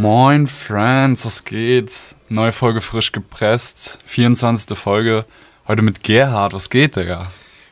[0.00, 2.16] Moin Friends, was geht's?
[2.30, 4.78] Neue Folge frisch gepresst, 24.
[4.78, 5.26] Folge.
[5.68, 7.26] Heute mit Gerhard, was geht, Digga?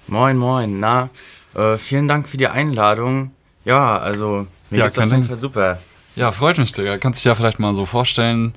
[0.08, 1.08] Moin, moin, na,
[1.54, 3.30] äh, vielen Dank für die Einladung.
[3.64, 5.24] Ja, also, mir Ja, geht's auf jeden.
[5.24, 5.78] Fall super.
[6.16, 6.98] Ja, freut mich, Digga.
[6.98, 8.52] Kannst dich ja vielleicht mal so vorstellen,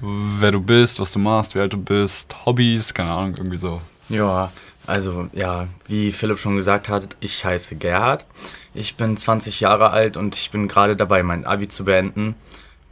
[0.00, 3.80] wer du bist, was du machst, wie alt du bist, Hobbys, keine Ahnung, irgendwie so.
[4.08, 4.50] Ja,
[4.84, 8.26] also, ja, wie Philipp schon gesagt hat, ich heiße Gerhard.
[8.74, 12.34] Ich bin 20 Jahre alt und ich bin gerade dabei, mein Abi zu beenden.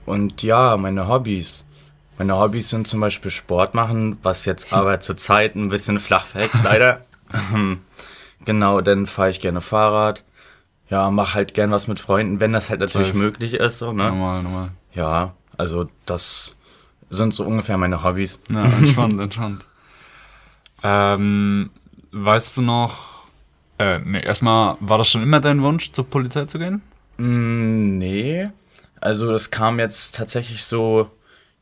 [0.07, 1.65] Und ja, meine Hobbys.
[2.19, 6.51] Meine Hobbys sind zum Beispiel Sport machen, was jetzt aber zurzeit ein bisschen flach fällt,
[6.63, 7.03] leider.
[8.45, 10.25] genau, dann fahre ich gerne Fahrrad.
[10.89, 13.19] Ja, mach halt gern was mit Freunden, wenn das halt natürlich Safe.
[13.19, 14.09] möglich ist, so, ne?
[14.09, 14.73] Normal, normal.
[14.93, 16.57] Ja, also das
[17.11, 18.41] sind so ungefähr meine Hobbys.
[18.49, 19.67] Ja, entspannt, entspannt.
[20.83, 21.71] Ähm,
[22.11, 23.25] weißt du noch,
[23.79, 26.83] äh, nee, erstmal, war das schon immer dein Wunsch, zur Polizei zu gehen?
[27.19, 28.49] Mm, nee,
[29.01, 31.11] also das kam jetzt tatsächlich so,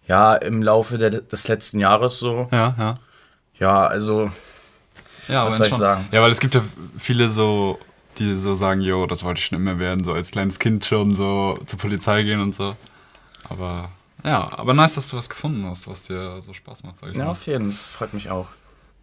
[0.07, 2.49] ja, im Laufe der, des letzten Jahres so.
[2.51, 2.99] Ja, ja.
[3.59, 4.31] Ja, also,
[5.29, 5.79] Ja, Was soll ich schon.
[5.81, 6.09] sagen?
[6.13, 6.63] Ja, weil es gibt ja
[6.99, 7.79] viele so,
[8.19, 11.15] die so sagen, jo, das wollte ich schon immer werden, so als kleines Kind schon
[11.17, 12.75] so zur Polizei gehen und so.
[13.49, 13.91] Aber
[14.25, 17.17] ja, aber nice, dass du was gefunden hast, was dir so Spaß macht, sag ich
[17.17, 17.31] ja, mal.
[17.31, 18.49] auf jeden Fall, das freut mich auch.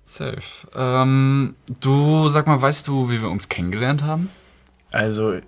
[0.04, 0.42] Safe.
[0.76, 4.30] Ähm, du, sag mal, weißt du, wie wir uns kennengelernt haben?
[4.92, 5.40] Also,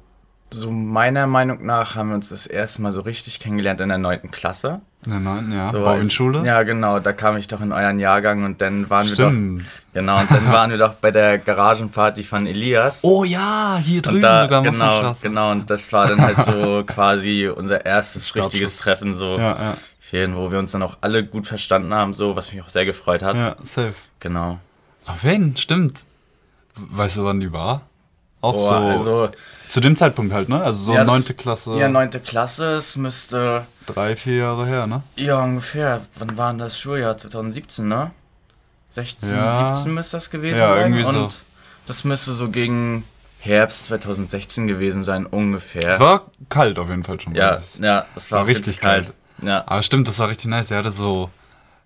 [0.49, 3.97] so meiner Meinung nach haben wir uns das erste Mal so richtig kennengelernt in der
[3.97, 4.81] neunten Klasse.
[5.05, 5.67] In der neunten, ja.
[5.67, 6.45] So Schule?
[6.45, 9.67] Ja, genau, da kam ich doch in euren Jahrgang und dann waren wir Stimmt.
[9.67, 13.03] doch, genau, und dann waren wir doch bei der Garagenparty von Elias.
[13.03, 17.49] Oh ja, hier drüben da, sogar genau, genau, und das war dann halt so quasi
[17.53, 21.47] unser erstes richtiges Treffen, so Ja, ja, Ferien, wo wir uns dann auch alle gut
[21.47, 23.35] verstanden haben, so, was mich auch sehr gefreut hat.
[23.35, 23.93] ja, safe.
[24.21, 24.59] Genau.
[25.05, 25.57] Ach, wen?
[25.57, 26.01] Stimmt.
[26.75, 27.81] Weißt du, wann die war?
[28.47, 28.73] Auch Oh, so.
[28.73, 29.29] also,
[29.69, 30.61] zu dem Zeitpunkt halt, ne?
[30.63, 31.77] Also so ja, neunte Klasse.
[31.77, 35.03] Ja, neunte Klasse, es müsste, drei, vier Jahre her, ne?
[35.17, 37.17] ja, ungefähr, wann war denn das Schuljahr?
[37.17, 38.11] 2017, ne?
[38.89, 39.75] 16, Ja.
[39.75, 40.79] 17 müsste das gewesen Ja, sein.
[40.93, 41.23] irgendwie so.
[41.23, 41.43] Und
[41.87, 43.03] das müsste so gegen
[43.39, 45.89] Herbst 2016 gewesen sein, ungefähr.
[45.91, 47.35] Es war kalt auf jeden Fall schon.
[47.35, 47.79] ja, ich.
[47.79, 49.13] ja, es war, War richtig richtig kalt.
[49.41, 49.63] Ja.
[49.67, 50.71] Aber stimmt, das war richtig nice.
[50.71, 51.29] Er hatte so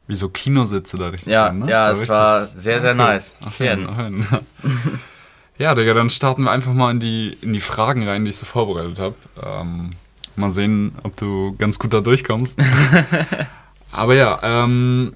[0.08, 1.72] wie so Kinositze da richtig Ja, drin, ne?
[1.72, 2.96] ja, Das es richtig- war sehr, sehr cool.
[2.98, 3.36] nice.
[3.46, 4.28] Auf jeden, auf jeden.
[5.58, 8.38] ja, Digga, dann starten wir einfach mal in die, in die Fragen rein, die ich
[8.38, 9.16] so vorbereitet habe.
[9.44, 9.90] Ähm,
[10.36, 12.58] mal sehen, ob du ganz gut da durchkommst.
[13.92, 15.14] Aber ja, ähm,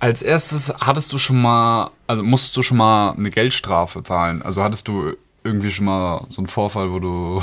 [0.00, 4.42] als erstes hattest du schon mal, also musstest du schon mal eine Geldstrafe zahlen?
[4.42, 5.12] Also hattest du
[5.44, 7.42] irgendwie schon mal so einen Vorfall, wo du,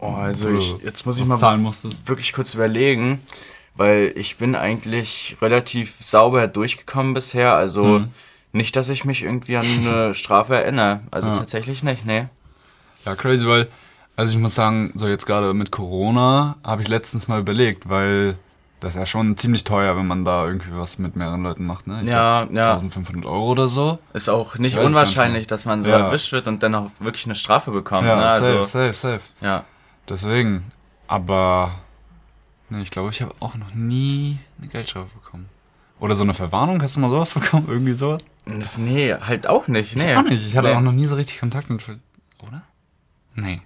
[0.00, 2.08] Oh, also ich, jetzt muss ich mal zahlen musstest?
[2.08, 3.20] wirklich kurz überlegen,
[3.74, 7.54] weil ich bin eigentlich relativ sauber durchgekommen bisher.
[7.54, 8.08] Also Mhm.
[8.58, 11.00] Nicht, dass ich mich irgendwie an eine Strafe erinnere.
[11.10, 11.34] Also Ja.
[11.36, 12.26] tatsächlich nicht, nee.
[13.06, 13.68] Ja, crazy, weil,
[14.16, 18.36] also ich muss sagen, so jetzt gerade mit Corona habe ich letztens mal überlegt, weil
[18.80, 21.86] das ist ja schon ziemlich teuer, wenn man da irgendwie was mit mehreren Leuten macht,
[21.88, 21.98] ne?
[22.02, 22.72] Ich Ja, glaub, ja.
[22.74, 23.98] 1500 Euro oder so.
[24.12, 25.98] Ist auch nicht unwahrscheinlich, dass man so Ja.
[26.06, 28.06] erwischt wird und dann auch wirklich eine Strafe bekommt.
[28.06, 28.28] Ja, ne?
[28.30, 29.20] safe, Also, safe, safe.
[29.40, 29.64] ja.
[30.08, 30.70] Deswegen.
[31.08, 31.72] Aber,
[32.68, 35.48] ne, ich glaube, ich habe auch noch nie eine Geldstrafe bekommen.
[36.00, 37.66] Oder so eine Verwarnung, hast du mal sowas bekommen?
[37.68, 38.24] Irgendwie sowas?
[38.76, 39.96] Nee, halt auch nicht.
[39.96, 40.12] Nee.
[40.12, 40.46] Ich auch nicht.
[40.46, 40.74] Ich hatte Nee.
[40.74, 41.82] auch noch nie so richtig Kontakt mit,
[42.46, 42.62] oder?
[43.34, 43.60] Nee.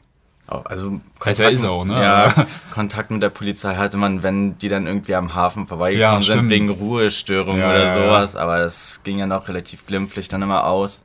[0.48, 2.02] Auch- Also Weiß ja, ist auch, ne?
[2.02, 2.34] Ja,
[2.74, 6.48] Kontakt mit der Polizei hatte man, wenn die dann irgendwie am Hafen vorbeigekommen Ja, sind
[6.48, 8.36] wegen Ruhestörung Ja, oder sowas.
[8.36, 11.04] Aber das ging ja noch relativ glimpflich dann immer aus.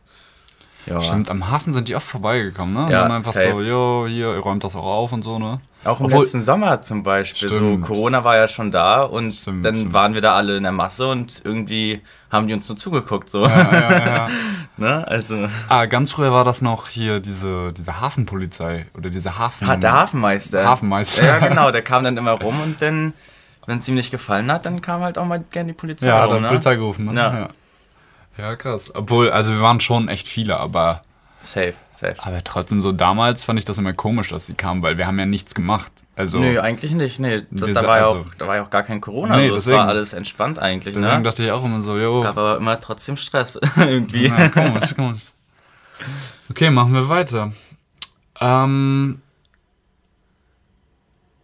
[0.88, 1.02] Ja.
[1.02, 2.86] Stimmt, am Hafen sind die oft vorbeigekommen, ne?
[2.86, 3.62] Und Ja, dann einfach so, safe.
[3.64, 5.60] jo, hier, ihr räumt das auch auf und so, ne?
[5.84, 7.50] Auch im Obwohl- letzten Sommer zum Beispiel.
[7.50, 7.86] Stimmt.
[7.86, 9.94] So, Corona war ja schon da und Stimmt, dann stimmt.
[9.94, 13.30] waren wir da alle in der Masse und irgendwie haben die uns nur zugeguckt.
[13.30, 13.46] So.
[13.46, 14.30] Ja, ja, ja.
[14.78, 15.08] ne?
[15.08, 19.68] Also, Ah, ganz früher war das noch hier diese, diese Hafenpolizei oder diese Hafen...
[19.68, 20.66] ha- der Hafenmeister.
[20.66, 21.26] Hafenmeister.
[21.26, 23.14] Ja, genau, der kam dann immer rum und dann,
[23.66, 26.20] wenn es ihm nicht gefallen hat, dann kam halt auch mal gerne die Polizei Ja,
[26.20, 26.34] hat rum.
[26.36, 26.48] dann ne?
[26.50, 27.14] Polizei gerufen, ne?
[27.20, 27.48] Ja.
[28.38, 28.44] Ja.
[28.52, 28.92] Ja, krass.
[28.94, 31.02] Obwohl, also wir waren schon echt viele, aber,
[31.42, 32.16] Safe, safe.
[32.20, 35.20] aber trotzdem so damals fand ich das immer komisch, dass sie kamen, weil wir haben
[35.20, 35.92] ja nichts gemacht.
[36.16, 37.20] Also Nö, eigentlich nicht.
[37.20, 39.36] Nee, das, da, war ja also- auch, da war ja auch gar kein Corona.
[39.38, 39.56] Nee, so.
[39.56, 39.78] Es deswegen.
[39.80, 40.96] war alles entspannt eigentlich.
[40.96, 41.24] deswegen Ne?
[41.24, 44.28] dachte ich auch immer so, jo, Gab aber immer trotzdem Stress irgendwie.
[44.28, 45.24] ja, komisch, komisch.
[46.50, 47.52] Okay, machen wir weiter.
[48.40, 49.22] Ähm,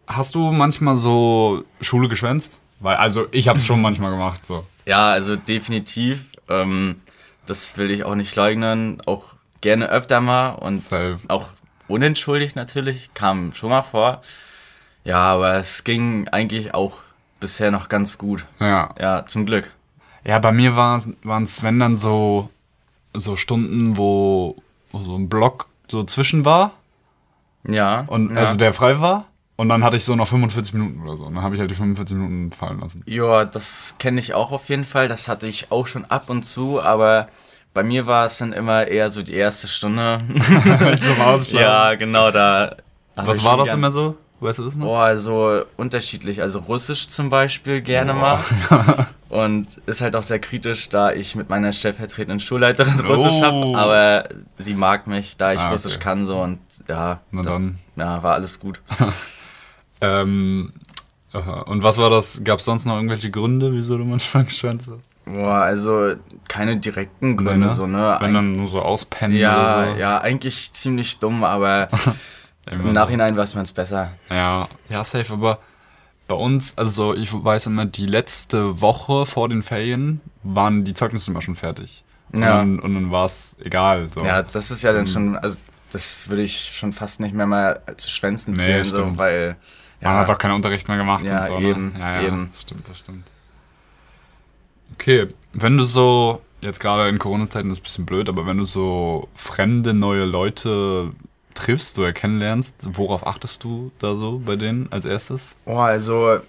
[0.07, 2.59] hast du manchmal so Schule geschwänzt?
[2.79, 4.65] Weil, also ich habe schon manchmal gemacht, so.
[4.85, 6.25] Ja, also definitiv.
[6.61, 7.01] Ähm,
[7.45, 9.01] das will ich auch nicht leugnen.
[9.05, 11.17] Auch gerne öfter mal und Safe.
[11.27, 11.47] auch
[11.87, 13.09] unentschuldigt natürlich.
[13.13, 14.21] Kam schon mal vor.
[15.03, 16.99] Ja, aber es ging eigentlich auch
[17.39, 18.45] bisher noch ganz gut.
[18.59, 18.93] Ja.
[18.99, 19.71] Ja, zum Glück.
[20.23, 22.49] Ja, bei mir waren es, wenn dann so,
[23.13, 24.55] so Stunden, wo,
[24.91, 26.71] wo so ein Block so zwischen war
[27.67, 28.05] Ja.
[28.07, 28.37] und ja.
[28.37, 29.25] also der frei war.
[29.63, 31.23] Und dann hatte ich so noch 45 Minuten oder so.
[31.23, 33.01] Und dann habe ich halt die 45 Minuten fallen lassen.
[33.05, 35.07] Ja, das kenne ich auch auf jeden Fall.
[35.07, 37.27] Das hatte ich auch schon ab und zu, aber
[37.73, 40.17] bei mir war es dann immer eher so die erste Stunde.
[41.01, 41.55] Zum Ausschlafen.
[41.65, 42.75] ja, genau, da.
[43.15, 44.17] Was war das gern- immer so?
[44.39, 44.85] Weißt du das noch?
[44.87, 46.41] Boah, also unterschiedlich.
[46.41, 48.39] Also Russisch zum Beispiel gerne mal.
[49.29, 53.41] Und ist halt auch sehr kritisch, da ich mit meiner stellvertretenden Schulleiterin Russisch Oh.
[53.41, 53.77] habe.
[53.77, 55.71] Aber sie mag mich, da ich Ah, okay.
[55.71, 57.79] Russisch kann so und ja, Na da- dann.
[57.95, 58.81] ja, war alles gut.
[60.03, 60.73] Ähm,
[61.31, 61.61] aha.
[61.61, 62.43] und was war das?
[62.43, 64.99] Gab es sonst noch irgendwelche Gründe, wieso du manchmal geschwänzt hast?
[65.25, 66.15] Boah, also
[66.49, 68.17] keine direkten Gründe so, ne?
[68.19, 69.99] Wenn dann nur so auspennen ja, oder so.
[69.99, 71.87] ja, eigentlich ziemlich dumm, aber
[72.69, 74.11] im Nachhinein weiß man es besser.
[74.29, 75.59] Ja, ja, safe, aber
[76.27, 81.31] bei uns, also ich weiß immer, die letzte Woche vor den Ferien waren die Zeugnisse
[81.31, 82.03] immer schon fertig.
[82.33, 82.57] Und Ja.
[82.57, 84.09] dann, und dann war es egal.
[84.13, 84.25] So.
[84.25, 85.57] Ja, das ist ja dann schon, also
[85.91, 89.17] das würde ich schon fast nicht mehr mal zu Schwänzen Nee, zählen, so, stimmt.
[90.03, 91.67] Weil Man hat auch keinen Unterricht mehr gemacht Ja, und so.
[91.67, 91.99] eben, ne?
[91.99, 92.49] ja, ja, eben.
[92.51, 93.27] Das stimmt, das stimmt.
[94.95, 98.57] Okay, wenn du so, jetzt gerade in Corona-Zeiten ist es ein bisschen blöd, aber wenn
[98.57, 101.11] du so fremde, neue Leute
[101.53, 105.57] triffst oder kennenlernst, worauf achtest du da so bei denen als erstes?
[105.65, 106.39] Oh, also,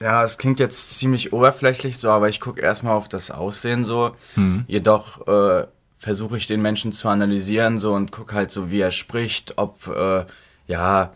[0.00, 4.12] ja, es klingt jetzt ziemlich oberflächlich so, aber ich gucke erstmal auf das Aussehen so.
[4.34, 4.64] Hm.
[4.68, 5.66] Jedoch äh,
[5.98, 9.86] versuche ich den Menschen zu analysieren so und gucke halt so, wie er spricht, ob,
[9.88, 10.24] äh,
[10.68, 11.12] ja,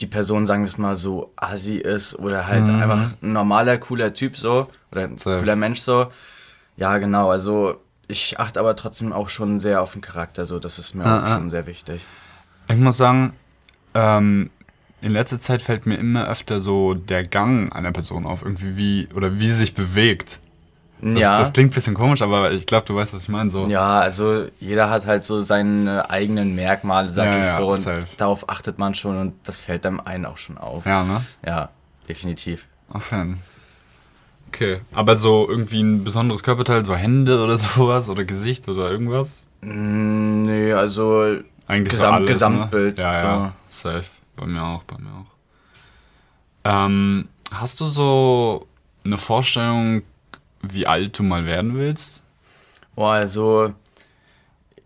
[0.00, 4.14] die Person, sagen wir es mal, so assi ist oder halt einfach ein normaler, cooler
[4.14, 5.18] Typ so oder ein Mhm.
[5.18, 5.38] Safe.
[5.40, 6.10] cooler Mensch so.
[6.76, 7.76] Ja, genau, also
[8.08, 11.18] ich achte aber trotzdem auch schon sehr auf den Charakter so, das ist mir Ah,
[11.18, 11.36] auch ah.
[11.36, 12.04] schon sehr wichtig.
[12.68, 13.34] Ich muss sagen,
[13.94, 14.50] ähm,
[15.02, 19.08] in letzter Zeit fällt mir immer öfter so der Gang einer Person auf, irgendwie wie,
[19.14, 20.40] oder wie sie sich bewegt.
[21.02, 21.38] Das, ja.
[21.38, 23.50] das klingt ein bisschen komisch, aber ich glaube, du weißt, was ich meine.
[23.50, 23.66] So.
[23.68, 27.68] Ja, also jeder hat halt so seine eigenen Merkmale, sag Ja, ich ja, so.
[27.70, 28.06] Und safe.
[28.16, 30.84] darauf achtet man schon und das fällt einem einen auch schon auf.
[30.86, 31.24] Ja, ne?
[31.46, 31.70] Ja,
[32.08, 32.66] definitiv.
[32.98, 33.38] Fan.
[34.48, 39.46] Okay, aber so irgendwie ein besonderes Körperteil, so Hände oder sowas oder Gesicht oder irgendwas?
[39.60, 41.36] Mm, nee, also
[41.68, 43.02] Eigentlich Gesamt- so alles, Gesamtbild, Ne?
[43.04, 44.04] Ja, ja, safe.
[44.36, 45.26] Bei mir auch, bei mir auch.
[46.64, 48.66] Ähm, hast du so
[49.04, 50.02] eine Vorstellung,
[50.62, 52.22] wie alt du mal werden willst?
[52.96, 53.72] oh, also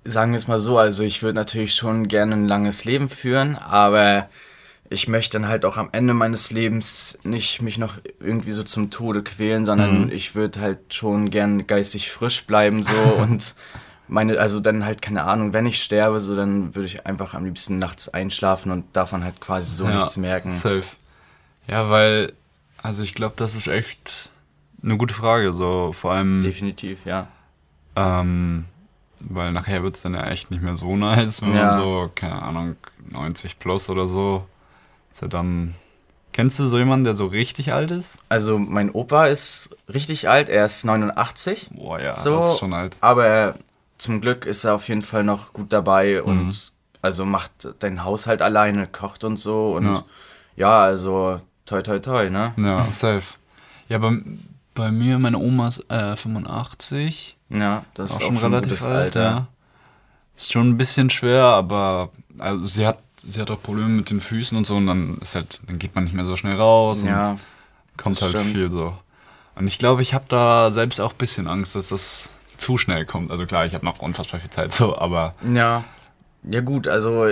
[0.05, 3.57] sagen wir es mal so, also ich würde natürlich schon gerne ein langes Leben führen,
[3.57, 4.29] aber
[4.91, 8.91] ich möchte dann halt auch am Ende meines Lebens nicht mich noch irgendwie so zum
[8.91, 13.55] Tode quälen, sondern ich würde halt schon gern geistig frisch bleiben so und
[14.07, 17.47] meine, also dann halt keine Ahnung, wenn ich sterbe, so dann würde ich einfach am
[17.47, 20.51] liebsten nachts einschlafen und davon halt quasi so nichts merken.
[20.51, 20.85] Safe.
[21.67, 22.35] Ja, weil,
[22.83, 24.29] also ich glaube, das ist echt
[24.85, 25.53] eine gute Frage.
[25.53, 27.29] So, vor allem, Definitiv, ja.
[27.97, 28.65] ähm,
[29.21, 31.67] weil nachher wird es dann ja echt nicht mehr so nice, wenn Ja.
[31.67, 32.77] man so, keine Ahnung,
[33.11, 34.47] 90 plus oder so.
[35.13, 35.75] Ist ja dann.
[36.33, 38.19] Kennst du so jemanden, der so richtig alt ist?
[38.29, 41.71] Also mein Opa ist richtig alt, er ist 89.
[41.73, 42.97] Boah, ja, So, das ist schon alt.
[43.01, 43.55] Aber
[43.99, 46.29] zum Glück ist er auf jeden Fall noch gut dabei Mhm.
[46.29, 46.73] und
[47.03, 47.53] also macht
[47.83, 50.05] den Haushalt alleine, kocht und so und Ja.
[50.57, 52.53] ja, also toi toi toi, ne?
[52.57, 53.35] Ja, safe.
[53.89, 54.21] Ja, bei,
[54.75, 57.37] bei mir, meine Oma ist äh, 85.
[57.51, 59.23] Ja, das auch ist schon auch schon ein relativ alt, Alter.
[59.23, 59.47] ja.
[60.37, 64.21] Ist schon ein bisschen schwer, aber also sie hat sie hat auch Probleme mit den
[64.21, 67.05] Füßen und so und dann ist halt dann geht man nicht mehr so schnell raus
[67.05, 67.41] Ja, und
[67.97, 68.53] kommt halt stimmt.
[68.53, 68.95] viel so.
[69.55, 73.07] Und ich glaube, ich habe da selbst auch ein bisschen Angst, dass das zu schnell
[73.07, 73.31] kommt.
[73.31, 75.85] Also klar, ich habe noch unfassbar viel Zeit so, aber Ja,
[76.43, 77.29] ja gut, also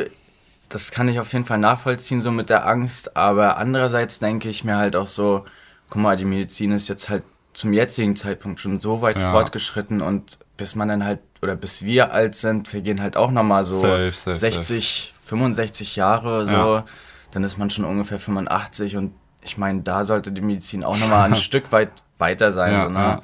[0.69, 4.63] das kann ich auf jeden Fall nachvollziehen, so mit der Angst, aber andererseits denke ich
[4.65, 5.45] mir halt auch so,
[5.91, 9.31] guck mal, die Medizin ist jetzt halt zum jetzigen Zeitpunkt schon so weit Ja.
[9.31, 13.65] fortgeschritten und bis man dann halt, oder bis wir alt sind, vergehen halt auch nochmal
[13.65, 16.85] so Safe, safe, 60, 65 Jahre, so, Ja.
[17.33, 21.25] dann ist man schon ungefähr 85 und ich meine, da sollte die Medizin auch nochmal
[21.31, 23.23] ein Stück weit weiter sein, Ja, so, ne?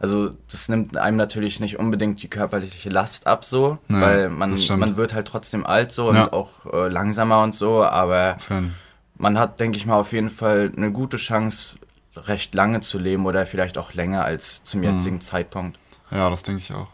[0.00, 4.96] Also das nimmt einem natürlich nicht unbedingt die körperliche Last ab so, weil man, man
[4.96, 8.74] wird halt trotzdem alt so und auch äh, langsamer und so, aber Fan.
[9.16, 11.78] man hat, denke ich mal, auf jeden Fall eine gute Chance,
[12.16, 14.86] recht lange zu leben oder vielleicht auch länger als zum Mhm.
[14.86, 15.78] jetzigen Zeitpunkt.
[16.10, 16.88] Ja, das denke ich auch.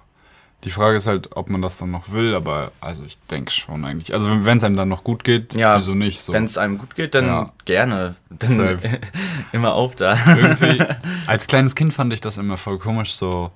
[0.64, 3.82] Die Frage ist halt, ob man das dann noch will, aber also ich denke schon
[3.86, 4.12] eigentlich.
[4.12, 6.20] Also wenn es einem dann noch gut geht, Ja, wieso nicht?
[6.20, 6.34] So.
[6.34, 7.52] Wenn es einem gut geht, dann Ja.
[7.64, 8.14] gerne.
[8.28, 8.78] Dann
[9.52, 10.18] immer auf da.
[10.36, 10.82] irgendwie,
[11.26, 13.50] als kleines Kind fand ich das immer voll komisch, so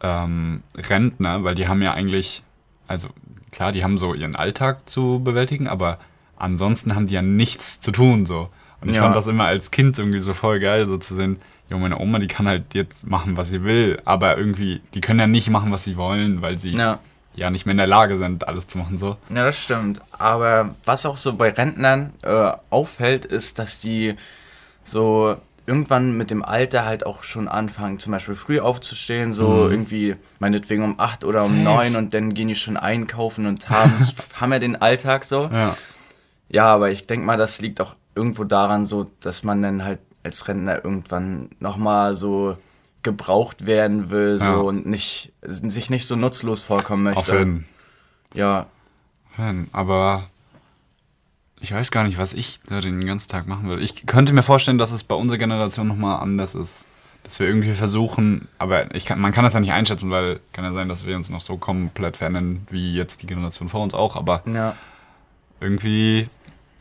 [0.00, 2.44] ähm, Rentner, weil die haben ja eigentlich,
[2.86, 3.08] also
[3.50, 5.98] klar, die haben so ihren Alltag zu bewältigen, aber
[6.36, 8.48] ansonsten haben die ja nichts zu tun, so.
[8.84, 9.02] Und ich Ja.
[9.02, 12.18] fand das immer als Kind irgendwie so voll geil, so zu sehen, jo, meine Oma,
[12.18, 15.72] die kann halt jetzt machen, was sie will, aber irgendwie, die können ja nicht machen,
[15.72, 16.98] was sie wollen, weil sie Ja,
[17.34, 19.16] ja nicht mehr in der Lage sind, alles zu machen so.
[19.34, 20.02] Ja, das stimmt.
[20.12, 24.14] Aber was auch so bei Rentnern äh, auffällt, ist, dass die
[24.84, 25.36] so
[25.66, 29.70] irgendwann mit dem Alter halt auch schon anfangen, zum Beispiel früh aufzustehen, so mhm.
[29.70, 33.94] irgendwie meinetwegen um acht oder um neun und dann gehen die schon einkaufen und haben,
[34.38, 35.48] haben ja den Alltag so.
[35.50, 35.74] Ja,
[36.54, 39.98] ja aber ich denke mal, das liegt auch irgendwo daran so, dass man dann halt
[40.22, 42.56] als Rentner irgendwann nochmal so
[43.02, 44.56] gebraucht werden will so ja.
[44.56, 47.20] und nicht sich nicht so nutzlos vorkommen möchte.
[47.20, 47.66] Auf jeden.
[48.32, 48.66] Ja.
[49.36, 49.68] Jeden.
[49.72, 50.28] Aber
[51.60, 53.82] ich weiß gar nicht, was ich da den ganzen Tag machen würde.
[53.82, 56.86] Ich könnte mir vorstellen, dass es bei unserer Generation nochmal anders ist.
[57.24, 60.62] Dass wir irgendwie versuchen, aber ich kann, man kann das ja nicht einschätzen, weil kann
[60.62, 63.94] ja sein, dass wir uns noch so komplett verändern, wie jetzt die Generation vor uns
[63.94, 64.14] auch.
[64.14, 64.76] Aber ja.
[65.58, 66.28] irgendwie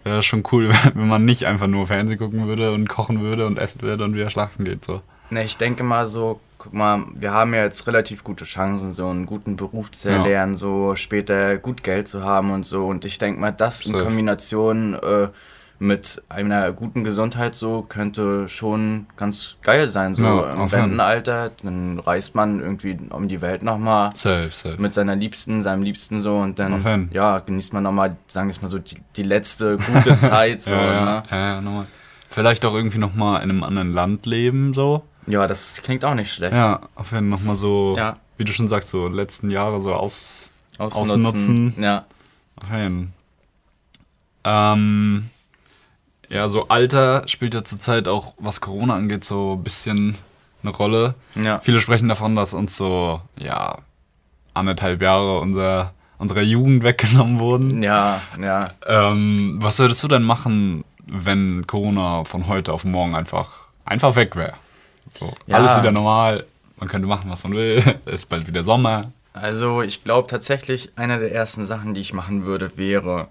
[0.04, 3.46] wäre das schon cool, wenn man nicht einfach nur Fernsehen gucken würde und kochen würde
[3.48, 4.86] und essen würde und wieder schlafen geht.
[4.86, 5.02] So.
[5.30, 9.08] Ne, ich denke mal so, guck mal, wir haben ja jetzt relativ gute Chancen, so
[9.08, 10.58] einen guten Beruf zu erlernen, ja.
[10.58, 12.86] so später gut Geld zu haben und so.
[12.86, 15.28] Und ich denke mal, das in Kombination äh,
[15.84, 20.16] mit einer guten Gesundheit so könnte schon ganz geil sein.
[20.16, 24.10] So ja, im Rentenalter, dann reist man irgendwie um die Welt nochmal
[24.78, 28.62] mit seiner Liebsten, seinem Liebsten so und dann ja, genießt man nochmal, sagen wir es
[28.62, 30.62] mal so, die, die letzte gute Zeit.
[30.62, 31.86] so, ja, ja, ne?
[32.30, 35.04] Vielleicht auch irgendwie nochmal in einem anderen Land leben, so.
[35.28, 36.56] Ja, das klingt auch nicht schlecht.
[36.56, 37.98] Ja, auf jeden Fall nochmal so,
[38.38, 41.26] wie du schon sagst, so letzten Jahre so aus, ausnutzen.
[41.26, 41.74] ausnutzen.
[41.78, 42.06] Ja.
[42.56, 43.14] Auf jeden
[44.44, 45.30] ähm,
[46.34, 50.18] Ja, so Alter spielt ja zurzeit auch, was Corona angeht, so ein bisschen
[50.64, 51.14] eine Rolle.
[51.36, 51.60] Ja.
[51.60, 53.78] Viele sprechen davon, dass uns so, ja,
[54.56, 57.84] anderthalb Jahre unser, unserer Jugend weggenommen wurden.
[57.84, 58.72] Ja, ja.
[58.88, 63.52] Ähm, was würdest du denn machen, wenn Corona von heute auf morgen einfach,
[63.86, 64.54] einfach weg wäre?
[65.10, 65.58] So, ja.
[65.58, 66.48] Alles wieder normal,
[66.78, 67.84] man könnte machen, was man will.
[68.06, 69.04] Es ist bald wieder Sommer.
[69.34, 73.28] Also ich glaube tatsächlich, eine der ersten Sachen, die ich machen würde, wäre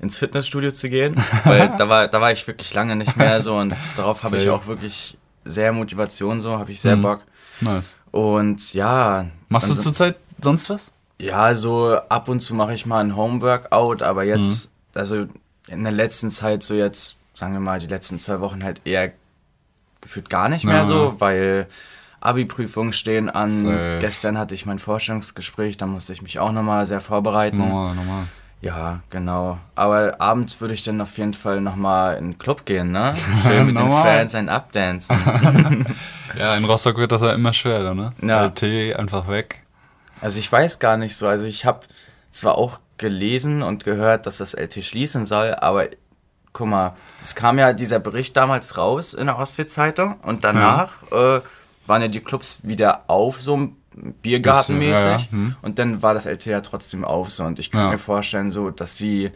[0.00, 1.14] ins Fitnessstudio zu gehen.
[1.44, 4.48] Weil da war, da war ich wirklich lange nicht mehr so und darauf habe ich
[4.48, 7.02] auch wirklich sehr Motivation, so habe ich sehr mhm.
[7.02, 7.24] Bock.
[7.60, 7.96] Nice.
[8.10, 9.26] Und ja.
[9.48, 10.92] Machst du zurzeit sonst was?
[11.18, 14.98] Ja, so ab und zu mache ich mal ein Homeworkout, aber jetzt, mhm.
[14.98, 15.26] also
[15.68, 19.12] in der letzten Zeit, so jetzt, sagen wir mal, die letzten zwei Wochen halt eher
[20.00, 20.84] gefühlt gar nicht mehr ja.
[20.84, 21.66] so, weil
[22.20, 23.50] Abi-Prüfungen stehen an.
[23.50, 23.98] Safe.
[24.00, 27.58] Gestern hatte ich mein Vorstellungsgespräch, da musste ich mich auch nochmal sehr vorbereiten.
[27.58, 28.26] Normal, normal.
[28.62, 29.58] Ja, genau.
[29.74, 33.14] Aber abends würde ich dann auf jeden Fall nochmal in den Club gehen, ne?
[33.46, 35.16] Schön mit den Fans ein Updancen.
[36.38, 38.10] ja, in Rostock wird das ja immer schwerer, ne?
[38.20, 38.44] Ja.
[38.44, 39.62] LT einfach weg.
[40.20, 41.26] Also ich weiß gar nicht so.
[41.26, 41.80] Also ich habe
[42.30, 45.86] zwar auch gelesen und gehört, dass das LT schließen soll, aber
[46.52, 51.36] guck mal, es kam ja dieser Bericht damals raus in der Ostsee-Zeitung und danach ja.
[51.36, 51.40] äh,
[51.86, 53.70] waren ja die Clubs wieder auf, so
[54.22, 55.04] Biergartenmäßig.
[55.04, 55.30] Ja, ja.
[55.30, 55.56] Hm.
[55.62, 57.44] Und dann war das LT ja trotzdem auf so.
[57.44, 59.30] Und ich kann mir vorstellen, so, dass sie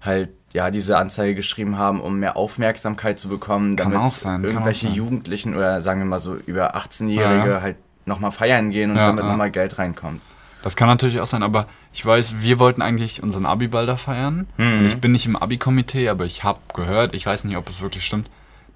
[0.00, 5.54] halt ja diese Anzeige geschrieben haben, um mehr Aufmerksamkeit zu bekommen, damit sein, irgendwelche Jugendlichen
[5.54, 7.76] oder sagen wir mal so über 18-Jährige halt
[8.06, 9.30] nochmal feiern gehen und damit ja.
[9.30, 10.20] nochmal Geld reinkommt.
[10.62, 14.46] Das kann natürlich auch sein, aber ich weiß, wir wollten eigentlich unseren Abi-Ball da feiern.
[14.58, 14.86] Mhm.
[14.86, 18.04] ich bin nicht im Abi-Komitee, aber ich habe gehört, ich weiß nicht, ob es wirklich
[18.04, 18.30] stimmt,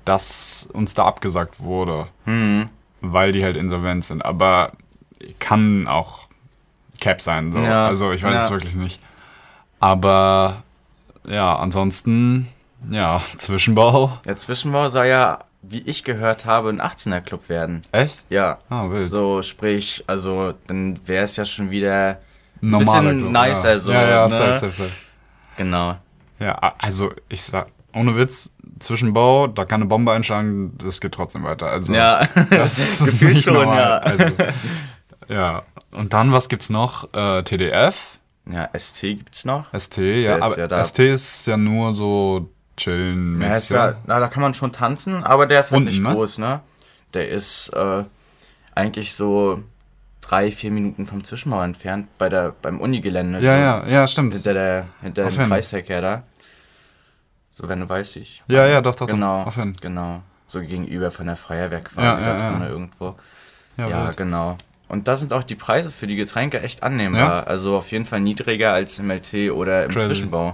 [0.05, 2.69] dass uns da abgesagt wurde, mhm.
[3.01, 4.25] weil die halt insolvent sind.
[4.25, 4.73] Aber
[5.39, 6.21] kann auch
[7.01, 7.53] Cap sein.
[7.53, 7.59] So.
[7.59, 7.87] Ja.
[7.87, 8.45] Also ich weiß ja.
[8.45, 9.01] es wirklich nicht.
[9.81, 10.63] Aber
[11.27, 12.49] ja, ansonsten,
[12.91, 14.19] ja, Zwischenbau.
[14.25, 17.83] Der Zwischenbau soll ja wie ich gehört habe, ein 18er-Club werden.
[17.93, 18.25] Echt?
[18.29, 18.59] Ja.
[18.69, 19.09] Ah, wild.
[19.09, 22.19] So, sprich, also dann wäre es ja schon wieder
[22.63, 23.79] ein Normaler bisschen Club, nicer ja.
[23.79, 23.93] so.
[23.93, 24.37] Ja, ja, ne?
[24.37, 24.93] safe, safe, safe.
[25.57, 25.97] Genau.
[26.39, 31.45] Ja, also ich sag, ohne Witz, Zwischenbau, da kann eine Bombe einschlagen, das geht trotzdem
[31.45, 31.71] weiter.
[31.71, 33.79] Also, ja, das ist gefühlt schon, normal.
[33.79, 33.99] ja.
[33.99, 34.25] Also,
[35.29, 35.63] ja,
[35.93, 37.13] und dann, was gibt's noch?
[37.15, 38.19] Äh, TDF.
[38.51, 39.73] Ja, ST gibt's noch.
[39.79, 43.41] ST, ja, aber ja ST ist ja nur so chillen.
[43.41, 46.13] Ja, da, na, da kann man schon tanzen, aber der ist halt Unten, nicht ne?
[46.13, 46.61] groß, ne?
[47.15, 48.05] Der ist äh,
[48.75, 49.63] eigentlich so
[50.21, 53.41] drei, vier Minuten vom Zwischenmauer entfernt bei der, beim Unigelände.
[53.41, 53.87] Ja, so.
[53.87, 54.35] ja, ja, stimmt.
[54.35, 56.23] Hinter, der, hinter dem Kreisverkehr da.
[57.51, 58.43] So, wenn du weißt, wie ich.
[58.49, 59.07] Ja, ja, doch, doch.
[59.07, 59.81] Genau, doch.
[59.81, 60.23] genau.
[60.49, 62.69] So gegenüber von der Feuerwehr quasi ja, da ja, ja.
[62.69, 63.17] irgendwo.
[63.77, 64.57] Ja, ja genau.
[64.89, 67.47] Und da sind auch die Preise für die Getränke echt annehmbar.
[67.47, 70.09] Also auf jeden Fall niedriger als im LT oder im Crazy.
[70.09, 70.53] Zwischenbau.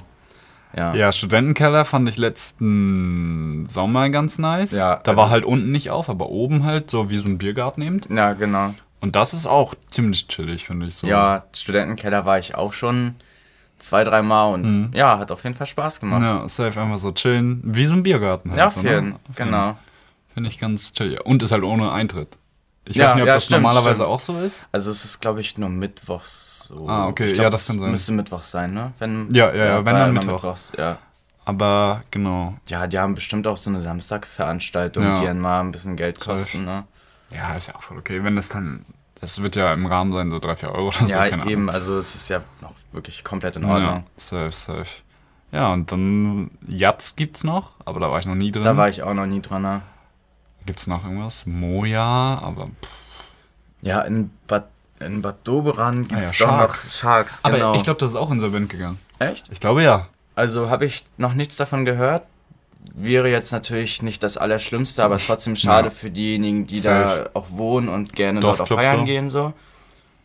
[0.76, 0.94] Ja.
[0.94, 4.70] ja, Studentenkeller fand ich letzten Sommer ganz nice.
[4.70, 7.38] Ja, da also war halt unten nicht auf, aber oben halt so wie so ein
[7.38, 8.00] Biergarten eben.
[8.08, 8.74] Ja, genau.
[9.00, 11.06] Und das ist auch ziemlich chillig, finde ich so.
[11.06, 13.16] Ja, Studentenkeller war ich auch schon
[13.78, 14.90] zwei, dreimal und mhm.
[14.94, 16.22] ja, hat auf jeden Fall Spaß gemacht.
[16.22, 18.58] Ja, safe einfach so chillen, wie so ein Biergarten halt.
[18.58, 19.18] Ja, auf jeden, so, ne?
[19.34, 19.78] genau.
[20.34, 21.18] Finde ich ganz chill.
[21.24, 22.38] Und ist halt ohne Eintritt.
[22.86, 24.08] Ich Ja, weiß nicht, ob ja, das stimmt, normalerweise stimmt.
[24.08, 24.68] auch so ist.
[24.72, 26.88] Also es ist, glaube ich, nur mittwochs so.
[26.88, 27.90] Ah, okay, ich ja, das kann sein.
[27.90, 28.92] Müsste mittwochs sein, ne?
[28.98, 30.32] Wenn, Ja, ja, ja, wenn dann Mittwoch.
[30.32, 30.98] mittwochs, ja.
[31.44, 32.54] Aber genau.
[32.66, 35.20] Ja, die haben bestimmt auch so eine Samstagsveranstaltung, Ja.
[35.20, 36.84] die dann mal ein bisschen Geld kosten, ne?
[37.30, 38.22] Ja, ist ja auch voll okay.
[38.24, 38.84] Wenn das dann.
[39.20, 41.06] Das wird ja im Rahmen sein, so 3, 4 Euro oder so.
[41.06, 43.76] ja, eben, also es ist ja noch wirklich komplett in Ahnung.
[43.82, 44.06] Ja, Ordnung.
[44.16, 44.86] safe, safe.
[45.52, 48.62] Ja, und dann Jatz gibt's noch, aber da war ich noch nie drin.
[48.62, 49.82] Da war ich auch noch nie dran, ne?
[50.70, 51.46] Gibt's noch irgendwas?
[51.46, 52.66] Moja, aber.
[52.80, 52.90] Pff.
[53.82, 54.68] Ja, in Bad,
[55.00, 57.74] in Bad Doberan gibt es Ah ja, doch noch Sharks, Aber genau.
[57.74, 59.00] ich glaube, das ist auch insolvent gegangen.
[59.18, 59.48] Echt?
[59.50, 60.06] Ich glaube ja.
[60.36, 62.22] Also habe ich noch nichts davon gehört.
[62.94, 65.90] Wäre jetzt natürlich nicht das Allerschlimmste, aber trotzdem schade Ja.
[65.90, 67.24] für diejenigen, die Safe.
[67.32, 69.04] da auch wohnen und gerne dort auch feiern so.
[69.06, 69.28] gehen.
[69.28, 69.52] So.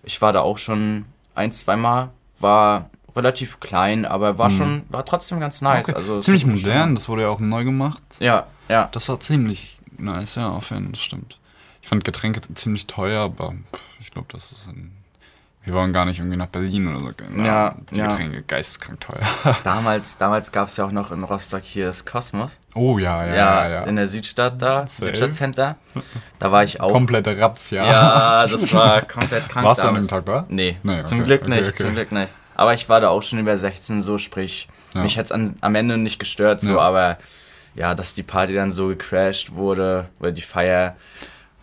[0.03, 2.09] Ich war da auch schon ein, zweimal.
[2.39, 5.89] War relativ klein, aber war schon, war trotzdem ganz nice.
[5.89, 5.97] Okay.
[5.97, 8.03] Also es ziemlich modern, das wurde ja auch neu gemacht.
[8.19, 8.89] Ja, ja.
[8.91, 11.39] Das war ziemlich nice, ja, auf jeden Fall, das stimmt.
[11.81, 13.53] Ich fand Getränke ziemlich teuer, aber
[13.99, 14.91] ich glaube, das ist in.
[15.63, 17.43] Wir wollen gar nicht irgendwie nach Berlin oder so gehen.
[17.43, 18.07] Ja, die ja.
[18.07, 19.21] Getränke geisteskrank teuer.
[19.63, 22.59] Damals, damals gab es ja auch noch in Rostock hier das Kosmos.
[22.75, 23.83] oh ja, ja, Ja, ja.
[23.85, 25.05] in der Südstadt da, Safe.
[25.05, 25.75] Südstadtcenter.
[26.37, 26.91] Da war ich auch.
[26.91, 27.83] Komplette Razzia.
[27.83, 29.65] Ja, das war komplett krank.
[29.65, 30.07] Warst du an dem.
[30.07, 30.45] Tag da?
[30.49, 31.83] Nee, Nee, zum okay, Glück okay, nicht, okay.
[31.83, 32.31] zum Glück nicht.
[32.53, 35.97] Aber ich war da auch schon über 16, so sprich, mich hätte es am Ende
[35.97, 37.17] nicht gestört, so, aber
[37.75, 40.96] ja, dass die Party dann so gecrashed wurde, oder die Feier,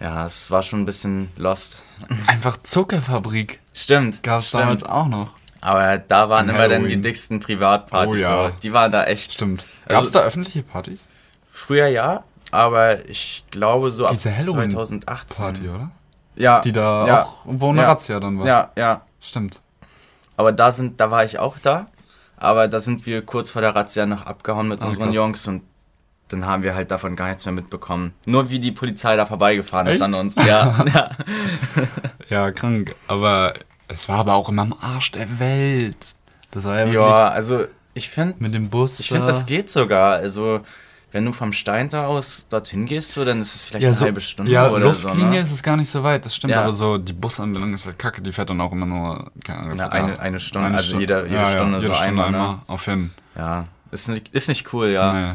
[0.00, 1.82] ja, es war schon ein bisschen lost.
[2.26, 4.22] Einfach Zuckerfabrik Stimmt.
[4.22, 5.30] gab es damals auch noch.
[5.60, 8.48] Aber da waren immer dann die dicksten Privatpartys, Oh ja.
[8.48, 8.54] so.
[8.62, 9.34] die waren da echt.
[9.34, 9.64] Stimmt.
[9.86, 11.06] Also- Gab es da öffentliche Partys?
[11.50, 15.44] Früher ja, aber ich glaube so ab Diese Halloween 2018.
[15.44, 15.90] Party, oder?
[16.34, 16.60] Ja.
[16.60, 17.88] Die da ja, auch, wo eine Ja.
[17.88, 18.46] Razzia dann war.
[18.46, 19.02] Ja, ja.
[19.20, 19.60] Stimmt.
[20.36, 21.86] Aber da sind, da war ich auch da.
[22.38, 25.14] Aber da sind wir kurz vor der Razzia noch abgehauen mit Ah, unseren krass.
[25.14, 25.62] Jungs und
[26.32, 28.12] dann haben wir halt davon gar nichts mehr mitbekommen.
[28.26, 30.02] Nur wie die Polizei da vorbeigefahren ist Echt?
[30.02, 30.34] an uns.
[30.36, 31.10] Ja, ja.
[32.28, 32.94] Ja, krank.
[33.08, 33.54] Aber
[33.88, 36.14] es war aber auch immer am Arsch der Welt.
[36.50, 39.00] Das war ja wirklich ja also ich finde, mit dem Bus.
[39.00, 39.26] ich finde, da.
[39.28, 40.14] das geht sogar.
[40.14, 40.60] Also
[41.10, 44.04] wenn du vom Steinter aus dorthin gehst, so, dann ist es vielleicht ja, eine so,
[44.06, 45.30] halbe Stunde ja, oder Luftlinie so.
[45.30, 45.38] Ne?
[45.40, 46.54] ist es gar nicht so weit, das stimmt.
[46.54, 46.62] Ja.
[46.62, 48.22] Aber so die Busanbindung ist halt kacke.
[48.22, 51.46] Die fährt dann auch immer nur keine Ahnung, Na, eine- eine Stunde, also jede- jede
[51.50, 52.60] Stunde so einmal, ne?
[52.66, 55.12] Auf jeden Ja, ist nicht, ist nicht cool, ja.
[55.12, 55.34] Nee.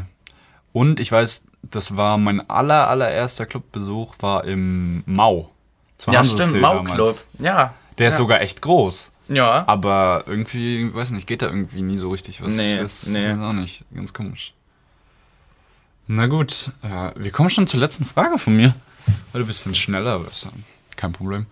[0.72, 5.50] Und ich weiß, das war mein aller, allererster Clubbesuch war im Mau.
[5.96, 6.96] Zu Ja, stimmt, Mau Club.
[6.96, 7.28] damals.
[7.38, 7.74] Ja.
[7.98, 8.18] Der ist ja.
[8.18, 9.10] sogar echt groß.
[9.28, 9.66] Ja.
[9.66, 12.56] Aber irgendwie, weiß nicht, geht da irgendwie nie so richtig was.
[12.56, 13.24] Nee, ich weiß, nee.
[13.24, 13.84] ich weiß auch nicht.
[13.94, 14.54] Ganz komisch.
[16.06, 18.74] Na gut, äh, wir kommen schon zur letzten Frage von mir.
[19.32, 20.46] Weil du ein bisschen schneller bist.
[20.46, 20.64] dann
[20.96, 21.46] Kein Problem.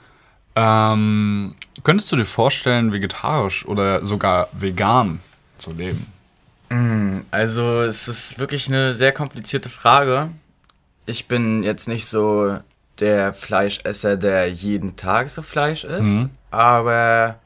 [0.55, 5.21] Ähm, könntest du dir vorstellen, vegetarisch oder sogar vegan
[5.59, 6.07] zu leben?
[7.31, 10.31] Also es ist wirklich eine sehr komplizierte Frage.
[11.07, 12.59] Ich bin jetzt nicht so
[12.99, 16.31] der Fleischesser, der jeden Tag so Fleisch isst, Mhm.
[16.51, 17.37] aber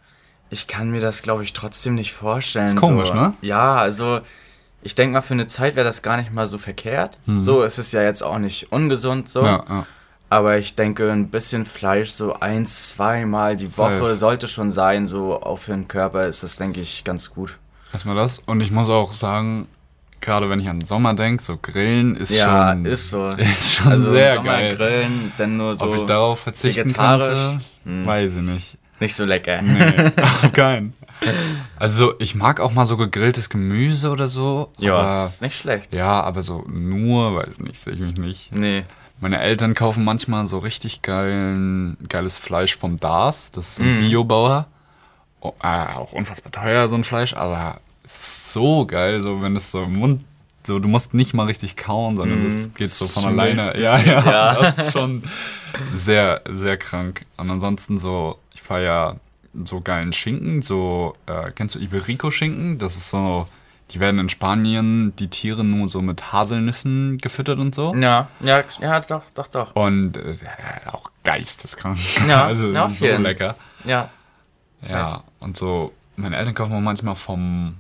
[0.49, 2.67] ich kann mir das, glaube ich, trotzdem nicht vorstellen.
[2.67, 3.15] Ist komisch, so.
[3.15, 3.35] ne?
[3.43, 4.21] Ja, also
[4.83, 7.19] ich denke mal, für eine Zeit wäre das gar nicht mal so verkehrt.
[7.27, 9.41] So, es ist ja jetzt auch nicht ungesund so.
[9.43, 9.47] Mhm.
[9.47, 9.87] Ja, ja.
[10.33, 14.01] Aber ich denke, ein bisschen Fleisch so ein, zweimal die Safe.
[14.01, 15.07] Woche sollte schon sein.
[15.07, 17.59] So auch für den Körper ist das, denke ich, ganz gut.
[17.93, 18.39] Erstmal das.
[18.47, 19.67] Und ich muss auch sagen,
[20.21, 23.29] gerade wenn ich an den Sommer denke, so Grillen ist Ja, schon, ist so.
[23.31, 24.77] ist schon also sehr Sommer geil.
[24.77, 28.07] grillen, dann nur so Ob ich darauf verzichten vegetarisch, könnte, hm.
[28.07, 28.79] weiß ich nicht.
[29.01, 29.61] nicht so lecker.
[29.63, 30.93] Nee, auf keinen.
[31.79, 34.71] Also ich mag auch mal so gegrilltes Gemüse oder so.
[34.79, 35.95] Ja, ist nicht schlecht.
[35.95, 38.55] ja, aber so nur, weiß nicht, sehe ich mich nicht.
[38.55, 38.85] Nee.
[39.23, 43.51] Meine Eltern kaufen manchmal so richtig geilen, geiles Fleisch vom Dars.
[43.53, 43.99] Das ist ein Mhm.
[43.99, 44.67] Biobauer.
[45.41, 49.71] Oh, äh, auch unfassbar teuer, so ein Fleisch, aber es so geil, so wenn es
[49.71, 50.25] so im Mund,
[50.65, 52.45] so du musst nicht mal richtig kauen, sondern Mhm.
[52.45, 53.77] das geht so von alleine.
[53.79, 54.55] Ja, ja, Ja.
[54.61, 55.23] das ist schon
[55.95, 57.23] sehr, sehr krank.
[57.37, 59.17] Und ansonsten so, ich feier
[59.65, 62.79] so geilen Schinken, so, äh, kennst du Iberico-Schinken?
[62.79, 63.47] Das ist so,
[63.93, 67.95] die werden in Spanien, die Tiere nur so mit Haselnüssen gefüttert und so.
[67.97, 69.75] Ja, ja, ja, doch, doch, doch.
[69.75, 70.37] Und äh,
[70.93, 71.99] auch geisteskrank.
[72.29, 73.57] Ja, also ja, so lecker.
[73.85, 74.11] Ja.
[74.89, 77.77] Ja, und so, meine Eltern kaufen mir manchmal vom,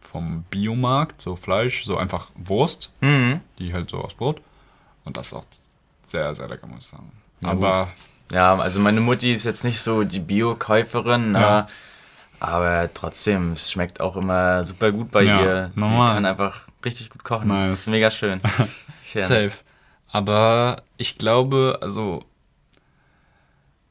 [0.00, 3.40] vom Biomarkt so Fleisch, so einfach Wurst, Mhm.
[3.58, 4.40] die halt so aus Brot.
[5.04, 5.44] Und das ist auch
[6.06, 7.12] sehr, sehr lecker, muss ich sagen.
[7.40, 7.88] Ja, Aber
[8.32, 11.40] Ja, also meine Mutti ist jetzt nicht so die Bio-Käuferin, ne?
[11.40, 11.66] Ja.
[12.40, 15.72] aber trotzdem, es schmeckt auch immer super gut bei Ja, ihr.
[15.74, 16.10] normal.
[16.10, 17.48] Die kann einfach richtig gut kochen.
[17.48, 17.70] Nice.
[17.70, 18.10] Das ist mega.
[18.10, 18.40] Schön.
[19.14, 19.52] safe.
[20.12, 22.22] Aber ich glaube, also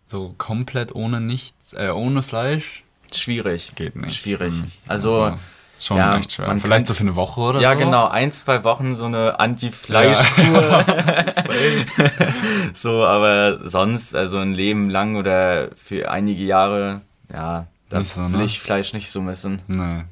[0.08, 3.74] so komplett ohne nichts, äh, ohne Fleisch Schwierig.
[3.76, 4.17] geht nicht.
[4.22, 4.54] Schwierig.
[4.54, 4.80] für mich.
[4.88, 5.38] Also,
[5.80, 6.48] Schon Ja, echt schwer.
[6.58, 7.78] Vielleicht kann- so für eine Woche oder ja, so.
[7.78, 10.84] genau, ein, zwei Wochen so eine Anti-Fleischkur.
[12.74, 18.22] so, aber sonst, also ein Leben lang oder für einige Jahre, ja, da Nicht so,
[18.24, 18.46] will ne?
[18.46, 19.62] ich Fleisch nicht so missen.
[19.67, 20.04] Nee.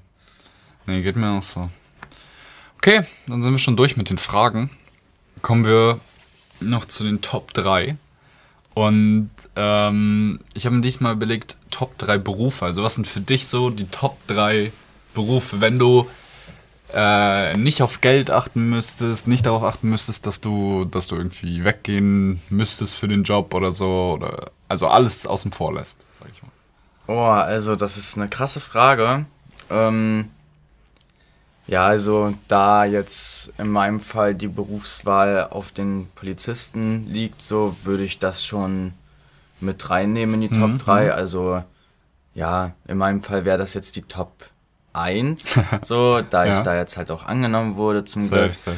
[0.86, 1.70] Nee, geht mir auch so.
[2.78, 4.70] Okay, dann sind wir schon durch mit den Fragen.
[5.42, 6.00] Kommen wir
[6.60, 7.98] noch zu den Top 3.
[8.76, 12.66] Und ähm, ich habe mir diesmal überlegt, Top 3 Berufe.
[12.66, 14.72] Also was sind für dich so die Top 3
[15.14, 16.08] Berufe, wenn du
[16.94, 21.64] äh, nicht auf Geld achten müsstest, nicht darauf achten müsstest, dass du, dass du irgendwie
[21.64, 24.18] weggehen müsstest für den Job oder so.
[24.20, 26.52] Oder, also alles außen vor lässt, sag ich mal.
[27.08, 29.26] Oh, also das ist eine krasse Frage.
[29.70, 30.30] Ähm,
[31.68, 38.04] ja, also da jetzt in meinem Fall die Berufswahl auf den Polizisten liegt, so würde
[38.04, 38.94] ich das schon
[39.60, 41.14] mit reinnehmen in die Mhm, Top 3.
[41.14, 41.64] Also
[42.34, 44.32] ja, in meinem Fall wäre das jetzt die Top
[44.94, 46.54] 1, so, da Ja.
[46.56, 48.56] ich da jetzt halt auch angenommen wurde zum Safe, Glück.
[48.56, 48.78] safe.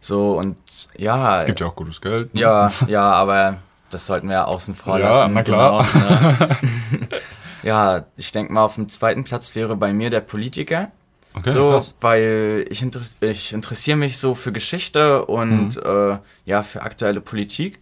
[0.00, 0.56] So und
[0.96, 2.34] ja, Gibt ja auch gutes Geld.
[2.34, 2.40] ne?
[2.40, 3.58] ja, ja, aber
[3.90, 5.32] das sollten wir ja außen vor Ja, lassen.
[5.34, 5.84] na klar.
[5.92, 6.58] Genau, ne?
[7.62, 10.90] ja, ich denke mal, auf dem zweiten Platz wäre bei mir der Politiker.
[11.38, 11.94] Okay, so, krass.
[12.00, 15.82] weil ich, inter ich interessiere mich so für Geschichte und Mhm.
[15.84, 17.78] äh, ja, für aktuelle Politik.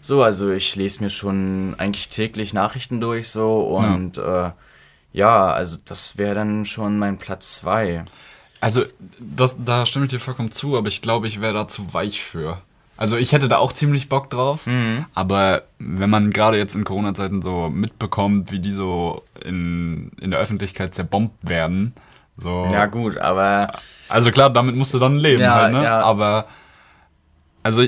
[0.00, 4.52] So, also ich lese mir schon eigentlich täglich Nachrichten durch so und ja, äh,
[5.12, 8.04] ja also das wäre dann schon mein Platz zwei.
[8.60, 8.84] Also,
[9.18, 12.22] das, da stimme ich dir vollkommen zu, aber ich glaube, ich wäre da zu weich
[12.22, 12.62] für.
[12.96, 15.04] Also, ich hätte da auch ziemlich Bock drauf, Mhm.
[15.14, 20.40] aber wenn man gerade jetzt in Corona-Zeiten so mitbekommt, wie die so in, in der
[20.40, 21.92] Öffentlichkeit zerbombt werden,
[22.36, 22.68] so.
[22.72, 23.72] Ja gut, aber
[24.08, 25.82] Also, klar, damit musst du dann leben, Ja, halt, ne?
[25.84, 26.00] ja.
[26.00, 26.46] Aber,
[27.62, 27.84] also,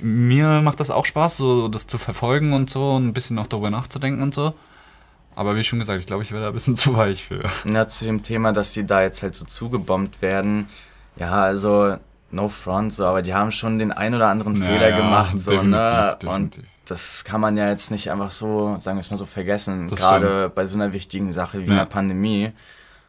[0.00, 3.46] mir macht das auch Spaß, so das zu verfolgen und so, und ein bisschen auch
[3.46, 4.54] darüber nachzudenken und so.
[5.36, 7.42] Aber wie schon gesagt, ich glaube, ich wäre da ein bisschen zu weich für.
[7.64, 10.68] Na, zu dem Thema, dass die da jetzt halt so zugebombt werden.
[11.16, 11.96] Ja, also,
[12.30, 15.38] no front, so, aber die haben schon den ein oder anderen Ja, Fehler ja, gemacht,
[15.38, 15.82] so, ne?
[15.82, 16.22] definitiv, Und
[16.56, 16.64] definitiv.
[16.86, 19.88] das kann man ja jetzt nicht einfach so, sagen wir es mal so, vergessen.
[19.90, 21.72] Das Gerade bei so einer wichtigen Sache wie Ja.
[21.72, 22.52] einer Pandemie.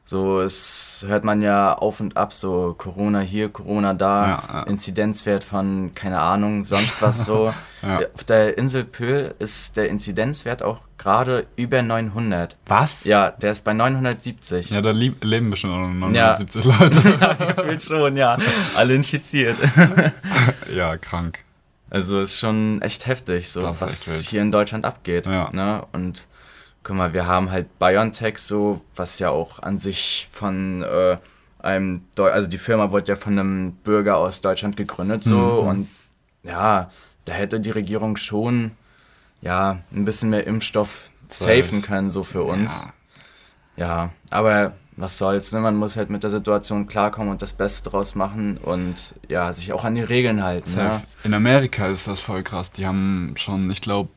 [0.04, 4.64] So, es hört man ja auf und ab, so Corona hier, Corona da, Ja, ja.
[4.64, 7.54] Inzidenzwert von, keine Ahnung, sonst was so.
[7.84, 8.00] Ja.
[8.14, 12.56] Auf der Insel Pöhl ist der Inzidenzwert auch gerade über 900.
[12.68, 13.06] Was?
[13.06, 14.70] Ja, der ist bei 970.
[14.70, 16.38] Ja, da leben bestimmt auch noch Ja.
[16.38, 17.56] 970 Leute.
[17.56, 18.38] Gefühlt schon, ja.
[18.76, 19.58] Alle infiziert.
[20.76, 21.40] ja, krank.
[21.90, 25.26] Also ist schon echt heftig, so was hier in Deutschland abgeht.
[25.26, 25.50] Ja.
[25.52, 25.84] Ne?
[25.92, 26.28] Und
[26.84, 31.18] guck mal, wir haben halt BioNTech so, was ja auch an sich von äh,
[31.60, 35.68] einem, Deu also die Firma wurde ja von einem Bürger aus Deutschland gegründet so Mhm.
[35.68, 35.88] und
[36.44, 36.90] ja,
[37.26, 38.72] da hätte die Regierung schon
[39.42, 41.62] ja ein bisschen mehr Impfstoff Safe.
[41.64, 42.82] safen können so für uns.
[42.84, 42.94] Ja.
[43.78, 45.60] Ja, aber was soll's, ne?
[45.62, 49.72] Man muss halt mit der Situation klarkommen und das Beste draus machen und ja, sich
[49.72, 50.68] auch an die Regeln halten.
[50.68, 50.96] Safe.
[50.98, 51.02] Ne?
[51.24, 52.72] In Amerika ist das voll krass.
[52.74, 54.10] Die haben schon, ich glaube,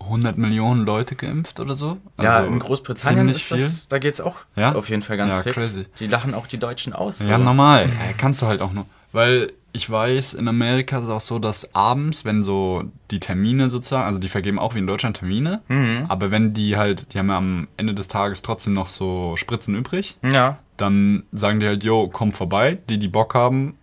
[0.00, 1.96] 100 Millionen Leute geimpft oder so.
[2.20, 4.74] ja, Also in Großbritannien ist das, da geht's auch Ja?
[4.74, 5.56] auf jeden Fall ganz Ja, fix.
[5.56, 5.84] crazy.
[5.98, 7.18] Die lachen auch die Deutschen aus.
[7.20, 7.30] So.
[7.30, 7.86] Ja, normal.
[7.88, 8.86] Ja, kannst du halt auch nur.
[9.12, 13.70] Weil ich weiß, in Amerika ist es auch so, dass abends, wenn so die Termine
[13.70, 16.04] sozusagen, also die vergeben auch wie in Deutschland Termine, Mhm.
[16.08, 19.74] aber wenn die halt, die haben ja am Ende des Tages trotzdem noch so Spritzen
[19.74, 23.76] übrig, Ja, dann sagen die halt, jo, komm vorbei, die, die Bock haben,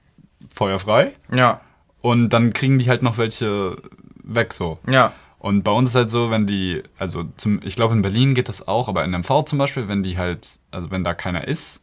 [0.53, 1.13] Feuer frei.
[1.33, 1.59] ja,
[2.01, 3.75] Und dann kriegen die halt noch welche
[4.23, 4.77] weg so.
[4.89, 5.13] ja.
[5.41, 8.47] Und bei uns ist halt so, wenn die, also zum, ich glaube in Berlin geht
[8.47, 11.81] das auch, aber in MV zum Beispiel, wenn die halt, also wenn da keiner ist,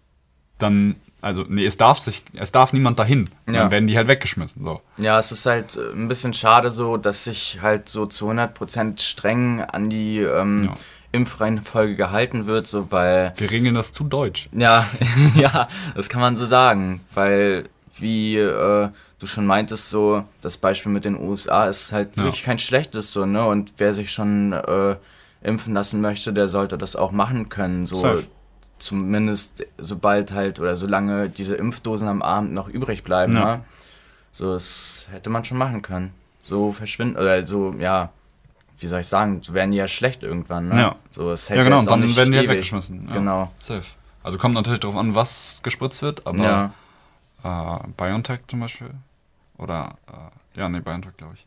[0.59, 3.29] dann, also nee, es darf sich, es darf niemand dahin.
[3.49, 3.55] Ja.
[3.55, 4.62] Dann werden die halt weggeschmissen.
[4.62, 4.81] So.
[4.97, 9.01] Ja, es ist halt äh, ein bisschen schade so, dass sich halt so zu 100%
[9.03, 10.77] streng an die ähm, Ja.
[11.11, 14.49] Impfreihenfolge gehalten wird, so weil Wir regeln das zu deutsch.
[14.53, 14.87] Ja,
[15.35, 15.66] ja,
[15.97, 21.05] das kann man so sagen, weil wie äh, du schon meintest, so das Beispiel mit
[21.05, 22.24] den USA ist halt Ja.
[22.24, 23.44] wirklich kein schlechtes so, ne?
[23.46, 24.96] Und wer sich schon äh,
[25.42, 28.24] impfen lassen möchte, der sollte das auch machen können, so Safe.
[28.79, 33.57] zumindest sobald halt oder solange diese Impfdosen am Abend noch übrig bleiben, Ja.
[33.57, 33.64] ne?
[34.31, 36.12] So, das hätte man schon machen können.
[36.42, 38.11] So verschwinden oder so, ja.
[38.81, 40.81] Wie soll ich sagen, werden die ja schlecht irgendwann, ne?
[40.81, 40.96] Ja.
[41.11, 42.57] So, es Ja, hält genau, jetzt dann werden die halt ewig.
[42.59, 43.07] weggeschmissen.
[43.09, 43.51] Ja, Genau.
[43.59, 43.83] Safe.
[44.22, 46.74] Also kommt natürlich darauf an, was gespritzt wird, aber Ja.
[47.44, 48.90] Äh, BioNTech zum Beispiel.
[49.59, 51.46] Oder, äh, ja, nee, BioNTech, glaube ich.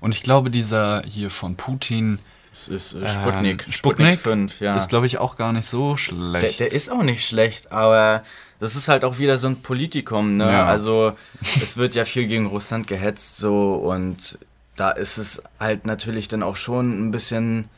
[0.00, 2.18] Und ich glaube, dieser hier von Putin
[2.52, 3.62] Es ist äh, Ähm, Sputnik.
[3.62, 4.76] Sputnik Sputnik 5, ja.
[4.76, 6.60] ist, glaube ich, auch gar nicht so der, schlecht.
[6.60, 8.24] der ist auch nicht schlecht, aber
[8.58, 10.50] das ist halt auch wieder so ein Politikum, ne?
[10.50, 10.66] Ja.
[10.66, 14.38] Also es wird ja viel gegen Russland gehetzt so und
[14.76, 17.68] da ist es halt natürlich dann auch schon ein bisschen,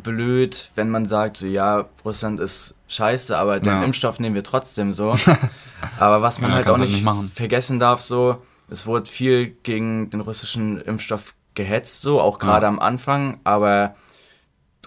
[0.00, 3.82] blöd, wenn man sagt, so ja, Russland ist scheiße, aber den Ja.
[3.84, 5.14] Impfstoff nehmen wir trotzdem so.
[5.98, 10.10] aber was man Ja, halt auch nicht nicht vergessen darf, so, es wurde viel gegen
[10.10, 12.68] den russischen Impfstoff gehetzt, so, auch gerade Ja.
[12.68, 13.94] am Anfang, aber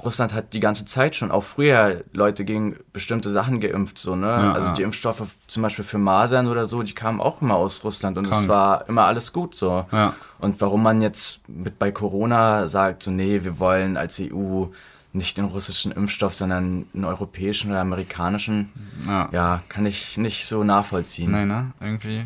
[0.02, 4.28] Russland hat die ganze Zeit schon, auch früher, Leute gegen bestimmte Sachen geimpft, so, ne?
[4.28, 4.76] Ja, also ja.
[4.76, 8.26] die Impfstoffe zum Beispiel für Masern oder so, die kamen auch immer aus Russland und
[8.32, 9.86] es war immer alles gut, so.
[9.92, 10.14] Ja.
[10.40, 14.68] Und warum man jetzt mit bei Corona sagt, so, nee, wir wollen als EU
[15.14, 18.70] nicht den russischen Impfstoff, sondern einen europäischen oder amerikanischen,
[19.08, 19.30] Ja.
[19.32, 21.32] ja, kann ich nicht so nachvollziehen.
[21.32, 21.72] Nee, ne?
[21.82, 22.26] Irgendwie.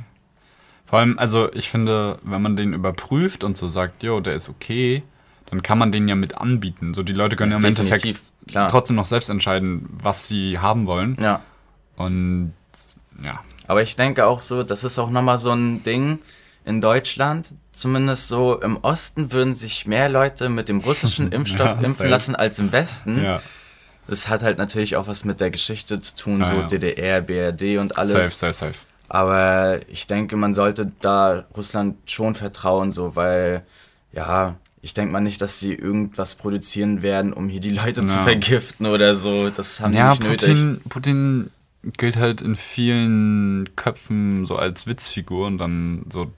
[0.86, 4.50] Vor allem, also ich finde, wenn man den überprüft und so sagt, jo, der ist
[4.50, 5.02] okay,
[5.50, 6.94] dann kann man den ja mit anbieten.
[6.94, 8.68] So die Leute können ja, im Definitiv, Endeffekt klar.
[8.68, 11.18] trotzdem noch selbst entscheiden, was sie haben wollen.
[11.22, 11.42] Ja.
[11.96, 12.54] Und
[13.24, 16.20] ja, Aber ich denke auch so, das ist auch nochmal so ein Ding
[16.66, 17.52] in Deutschland.
[17.72, 22.36] Zumindest so im Osten würden sich mehr Leute mit dem russischen Impfstoff Ja, impfen lassen
[22.36, 23.24] als im Westen.
[23.24, 23.42] ja,
[24.08, 26.68] Das hat halt natürlich auch was mit der Geschichte zu tun, Ja, so ja.
[26.68, 28.12] DDR, BRD und alles.
[28.12, 28.86] safe, safe, safe.
[29.10, 33.64] Aber ich denke, man sollte da Russland schon vertrauen, so, weil,
[34.12, 38.18] ja, ich denke mal nicht, dass sie irgendwas produzieren werden, um hier die Leute zu
[38.18, 38.24] Ja.
[38.24, 39.50] vergiften oder so.
[39.50, 40.48] Das haben Ja, die nicht nötig.
[40.50, 41.52] Putin, Putin
[41.98, 46.32] gilt halt in vielen Köpfen so als Witzfigur und dann so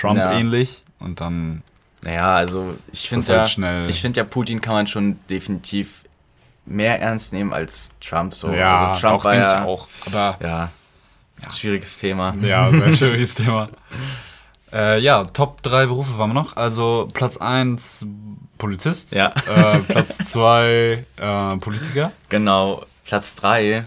[0.00, 0.32] Trump Ja.
[0.32, 1.62] ähnlich und dann
[2.02, 3.88] Naja, also ich finde halt ja, schnell.
[3.88, 6.04] ich finde ja, Putin kann man schon definitiv
[6.66, 8.34] mehr ernst nehmen als Trump.
[8.34, 8.52] So.
[8.52, 9.88] ja, also Trump auch war ja, ich auch.
[10.06, 10.70] Aber Ja,
[11.50, 12.34] schwieriges Thema.
[12.42, 13.68] Ja, schwieriges Thema.
[14.72, 16.56] Äh, ja, Top 3 Berufe waren wir noch.
[16.56, 18.06] Also Platz 1
[18.58, 19.32] Polizist, Ja.
[19.46, 22.12] äh, Platz 2 äh, Politiker.
[22.28, 23.84] Genau, Platz 3.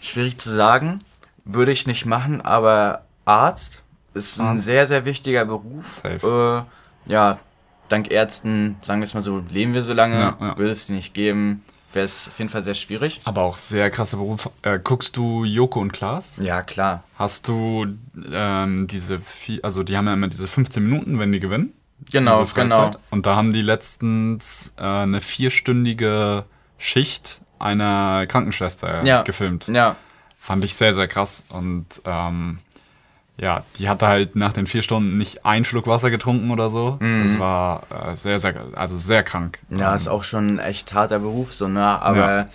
[0.00, 0.98] Schwierig zu sagen,
[1.44, 3.82] würde ich nicht machen, aber Arzt
[4.14, 4.64] ist ein Arzt.
[4.64, 5.86] sehr, sehr wichtiger Beruf.
[5.88, 6.66] Safe.
[7.06, 7.38] Äh, ja,
[7.88, 10.56] dank Ärzten, sagen wir es mal so, leben wir so lange, Ja, ja.
[10.58, 13.20] würde es die nicht geben, wäre es auf jeden Fall sehr schwierig.
[13.24, 14.48] Aber auch sehr krasser Beruf.
[14.62, 16.38] Äh, guckst du Joko und Klaas?
[16.42, 17.02] Ja, klar.
[17.16, 17.86] Hast du
[18.32, 21.72] ähm, diese, vi- also die haben ja immer diese 15 Minuten, wenn die gewinnen.
[22.10, 22.92] Genau, genau.
[23.10, 26.44] Und da haben die letztens äh, eine vierstündige
[26.78, 29.22] Schicht einer Krankenschwester Ja.
[29.22, 29.66] gefilmt.
[29.68, 29.96] Ja,
[30.38, 31.44] Fand ich sehr, sehr krass.
[31.50, 32.60] Und ähm,
[33.40, 36.98] ja, die hatte halt nach den vier Stunden nicht einen Schluck Wasser getrunken oder so.
[37.00, 39.58] Das war äh, sehr, sehr, also sehr krank.
[39.70, 39.78] Mhm.
[39.78, 41.84] Ja, ist auch schon ein echt harter Beruf, so, ne?
[42.02, 42.46] Aber Ja.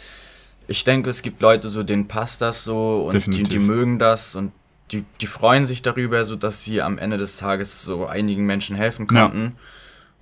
[0.68, 4.36] ich denke, es gibt Leute, so denen passt das so und die, die mögen das
[4.36, 4.52] und
[4.92, 8.76] die, die freuen sich darüber, so dass sie am Ende des Tages so einigen Menschen
[8.76, 9.24] helfen Ja.
[9.24, 9.56] konnten.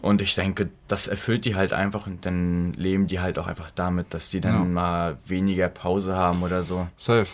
[0.02, 3.72] Und ich denke, das erfüllt die halt einfach und dann leben die halt auch einfach
[3.72, 4.64] damit, dass die dann Ja.
[4.66, 6.88] mal weniger Pause haben oder so.
[6.98, 7.28] Safe.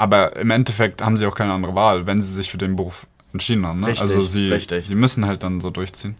[0.00, 3.06] Aber im Endeffekt haben sie auch keine andere Wahl, wenn sie sich für den Beruf
[3.34, 3.80] entschieden haben.
[3.80, 3.88] Ne?
[3.88, 4.86] Richtig, also sie, richtig.
[4.86, 6.16] sie müssen halt dann so durchziehen.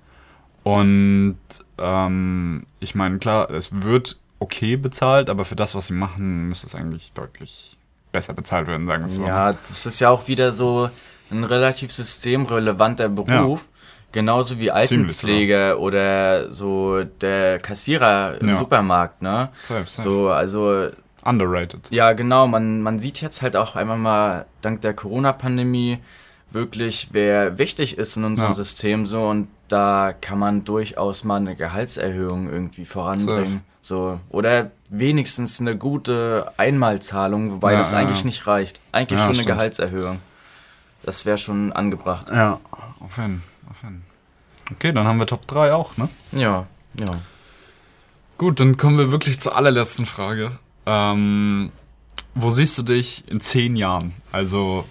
[0.64, 1.38] Und
[1.78, 6.66] ähm, ich meine, klar, es wird okay bezahlt, aber für das, was sie machen, müsste
[6.66, 7.78] es eigentlich deutlich
[8.12, 9.24] besser bezahlt werden, sagen wir so.
[9.24, 10.90] Ja, das ist ja auch wieder so
[11.30, 13.66] ein relativ systemrelevanter Beruf.
[14.12, 18.56] Genauso wie Altenpfleger oder so der Kassierer im Ja.
[18.56, 19.48] Supermarkt, ne?
[19.62, 20.02] Safe, safe.
[20.02, 20.90] So, also,
[21.24, 21.90] Underrated.
[21.90, 25.98] ja, genau, man, man sieht jetzt halt auch einmal mal dank der Corona-Pandemie
[26.50, 28.54] wirklich, wer wichtig ist in unserem Ja.
[28.54, 33.62] System so und da kann man durchaus mal eine Gehaltserhöhung irgendwie voranbringen.
[33.82, 38.26] So, oder wenigstens eine gute Einmalzahlung, wobei Ja, das eigentlich ja.
[38.26, 38.80] nicht reicht.
[38.92, 39.48] Eigentlich schon eine stimmt.
[39.48, 40.18] Gehaltserhöhung.
[41.02, 42.26] Das wäre schon angebracht.
[42.30, 42.58] Ja,
[43.00, 44.02] auf jeden, auf jeden.
[44.72, 46.08] Okay, dann haben wir Top 3 auch, ne?
[46.32, 46.66] Ja,
[46.98, 47.06] ja.
[48.38, 50.52] Gut, dann kommen wir wirklich zur allerletzten Frage.
[50.90, 51.70] Ähm,
[52.34, 54.12] wo siehst du dich in zehn Jahren?
[54.32, 54.84] Also,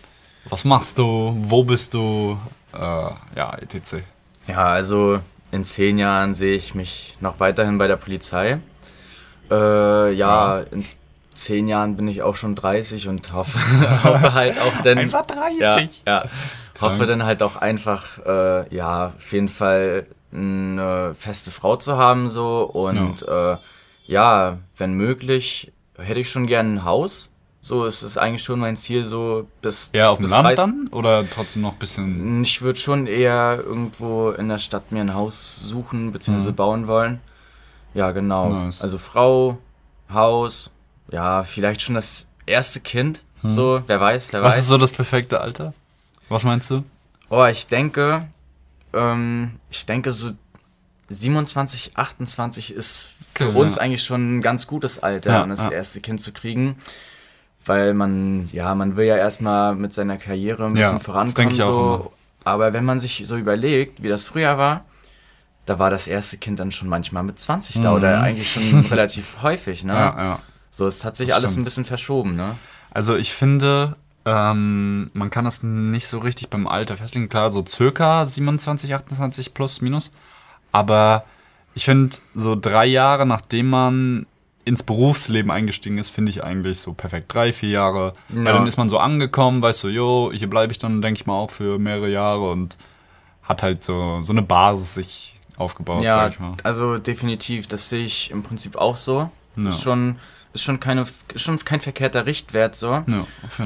[0.50, 1.34] was machst du?
[1.36, 2.38] Wo bist du?
[2.74, 2.78] Äh,
[3.36, 3.98] ja, etc.
[4.48, 5.20] Ja, also
[5.52, 8.60] in zehn Jahren sehe ich mich noch weiterhin bei der Polizei.
[9.52, 10.60] Äh, ja, Ja.
[10.72, 10.86] in
[11.34, 13.58] zehn Jahren bin ich auch schon 30 und hoffe,
[14.04, 15.00] hoffe halt auch dann.
[15.00, 15.60] Einfach 30?
[15.60, 16.26] Ja, ja.
[16.80, 22.30] Hoffe dann halt auch einfach, äh, ja, auf jeden Fall eine feste Frau zu haben
[22.30, 23.58] so und ja, äh,
[24.06, 27.30] ja wenn möglich, hätte ich schon gerne ein Haus.
[27.62, 29.90] So, es ist eigentlich schon mein Ziel, so bis.
[29.92, 30.88] Eher auf dem Land 30 dann?
[30.92, 32.42] Oder trotzdem noch ein bisschen.
[32.44, 36.52] Ich würde schon eher irgendwo in der Stadt mir ein Haus suchen bzw.
[36.52, 36.56] Mhm.
[36.56, 37.20] bauen wollen.
[37.94, 38.50] Ja, genau.
[38.50, 38.82] Nice.
[38.82, 39.58] Also Frau,
[40.12, 40.70] Haus,
[41.12, 43.24] ja, vielleicht schon das erste Kind.
[43.44, 44.46] So, wer weiß, wer Mhm.
[44.46, 44.64] Was weiß.
[44.64, 45.74] ist so das perfekte Alter?
[46.30, 46.84] Was meinst du?
[47.30, 48.28] Oh, ich denke,
[48.94, 50.32] ähm, ich denke so
[51.10, 53.82] 27, 28 ist für Okay, uns ja.
[53.82, 55.72] eigentlich schon ein ganz gutes Alter, Ja, um das ja.
[55.72, 56.76] erste Kind zu kriegen.
[57.66, 61.52] Weil man, ja, man will ja erstmal mit seiner Karriere ein bisschen vorankommen.
[61.52, 62.14] so.
[62.46, 64.86] Aber wenn man sich so überlegt, wie das früher war,
[65.66, 69.42] da war das erste Kind dann schon manchmal mit 20 da oder eigentlich schon relativ
[69.44, 69.94] häufig, ne?
[69.94, 69.98] Mhm.
[70.00, 70.40] Ja, ja.
[70.72, 71.64] So, es hat sich Das alles stimmt.
[71.64, 72.56] ein bisschen verschoben, ne?
[72.92, 77.30] Also ich finde, ähm, man kann das nicht so richtig beim Alter festlegen.
[77.30, 80.12] Klar, so circa 27, 28 plus, minus.
[80.72, 81.24] Aber
[81.80, 84.26] ich finde, so drei Jahre, nachdem man
[84.66, 87.34] ins Berufsleben eingestiegen ist, finde ich eigentlich so perfekt.
[87.34, 88.14] Drei, vier Jahre.
[88.28, 88.52] Weil Ja.
[88.54, 91.34] dann ist man so angekommen, weißt du, jo, hier bleibe ich dann, denke ich mal,
[91.40, 92.78] auch für mehrere Jahre und
[93.44, 96.54] hat halt so, so eine Basis sich aufgebaut, Ja, sag ich mal.
[96.64, 99.32] also definitiv, das sehe ich im Prinzip auch so.
[99.56, 99.70] Ja.
[99.70, 100.18] Ist schon,
[100.54, 101.02] ist schon keine,
[101.34, 102.92] ist schon kein verkehrter Richtwert so.
[102.92, 103.26] Ja.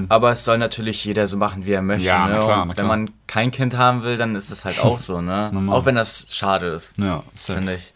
[0.10, 2.06] Aber es soll natürlich jeder so machen, wie er möchte.
[2.06, 2.36] Ja, ne?
[2.36, 2.88] na klar, na Wenn klar.
[2.88, 5.52] man kein Kind haben will, dann ist das halt auch so, ne?
[5.70, 7.93] Auch wenn das schade ist, Ja, finde ich.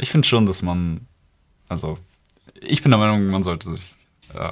[0.00, 1.06] Ich finde schon, dass man,
[1.68, 1.98] also,
[2.60, 3.94] ich bin der Meinung, man sollte sich
[4.34, 4.50] äh,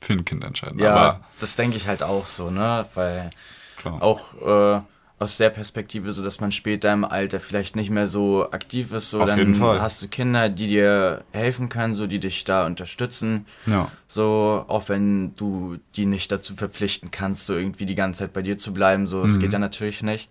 [0.00, 0.78] für ein Kind entscheiden.
[0.78, 2.86] Ja, Aber das denke ich halt auch so, ne?
[2.94, 3.30] Weil
[3.76, 4.02] klar.
[4.02, 4.34] auch
[4.78, 4.80] äh,
[5.20, 9.10] aus der Perspektive, so dass man später im Alter vielleicht nicht mehr so aktiv ist,
[9.10, 9.80] so Auf dann jeden Fall.
[9.80, 13.46] hast du Kinder, die dir helfen können, so die dich da unterstützen.
[13.66, 18.32] ja, So, auch wenn du die nicht dazu verpflichten kannst, so irgendwie die ganze Zeit
[18.32, 19.40] bei dir zu bleiben, so, es Mhm.
[19.40, 20.28] geht ja natürlich nicht.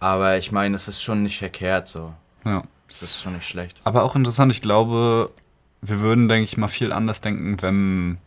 [0.00, 2.12] Aber ich meine, es ist schon nicht verkehrt, so.
[2.44, 2.62] ja.
[2.88, 3.76] Es ist schon nicht schlecht.
[3.84, 5.30] Aber auch interessant, ich glaube,
[5.82, 8.18] wir würden, denke ich mal, viel anders denken, wenn,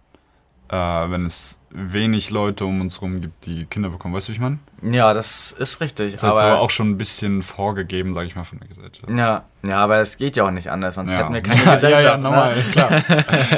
[0.69, 4.13] äh, wenn es wenig Leute um uns herum gibt, die Kinder bekommen.
[4.13, 4.59] Weißt du, wie ich meine?
[4.81, 6.13] Ja, das ist richtig.
[6.13, 9.09] Das ist aber, aber auch schon ein bisschen vorgegeben, sage ich mal, von der Gesellschaft.
[9.09, 11.17] ja, ja, aber es geht ja auch nicht anders, sonst Ja.
[11.19, 12.03] hätten wir keine ja, Gesellschaft.
[12.03, 12.23] ja, ja, ne?
[12.23, 13.03] normal, klar.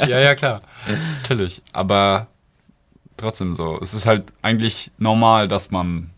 [0.07, 0.61] ja, ja, klar.
[1.21, 1.61] Natürlich.
[1.73, 2.27] Aber
[3.17, 3.79] trotzdem so.
[3.81, 6.09] Es ist halt eigentlich normal, dass man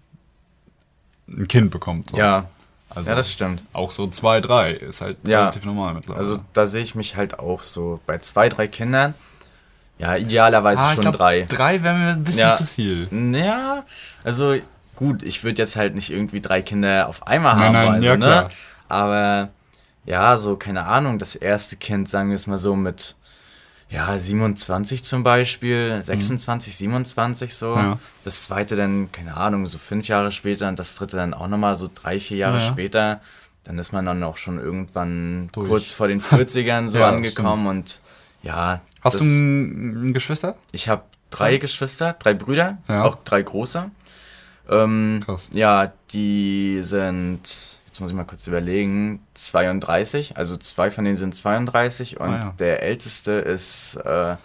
[1.27, 2.11] ein Kind bekommt.
[2.11, 2.17] So.
[2.17, 2.49] Ja,
[2.95, 3.63] also ja, das stimmt.
[3.73, 5.39] auch so zwei, drei ist halt Ja.
[5.41, 6.19] relativ normal mittlerweile.
[6.19, 9.13] Also da sehe ich mich halt auch so bei zwei, drei Kindern.
[9.99, 11.45] Ja, idealerweise Ah, schon glaub, drei.
[11.47, 12.53] Drei wäre mir ein bisschen Ja.
[12.53, 13.07] zu viel.
[13.35, 13.83] Ja,
[14.23, 14.55] also
[14.95, 18.03] gut, ich würde jetzt halt nicht irgendwie drei Kinder auf einmal Nein, haben nein, wollen,
[18.03, 18.25] ja, ne?
[18.25, 18.49] klar.
[18.89, 19.49] Aber
[20.05, 23.15] ja, so, keine Ahnung, das erste Kind, sagen wir es mal so, mit
[23.89, 27.75] ja, 27 zum Beispiel, 26, 27 so.
[27.75, 27.77] Mhm.
[27.77, 27.99] Ja.
[28.23, 31.75] Das zweite dann, keine Ahnung, so fünf Jahre später und das dritte dann auch nochmal
[31.75, 32.67] so drei, vier Jahre Ja.
[32.67, 33.21] später.
[33.65, 35.69] Dann ist man dann auch schon irgendwann Durch.
[35.69, 38.01] kurz vor den 40ern so Ja, angekommen und
[38.41, 38.81] ja.
[39.01, 40.55] Hast das- du ein, Geschwister?
[40.71, 43.89] ich habe drei Geschwister, drei Brüder, auch drei große.
[44.69, 45.49] Ähm, Krass.
[45.53, 50.35] Ja, die sind, jetzt muss ich mal kurz überlegen, 32.
[50.35, 52.53] Also zwei von denen sind 32 und Ah, ja.
[52.57, 54.35] der älteste ist äh,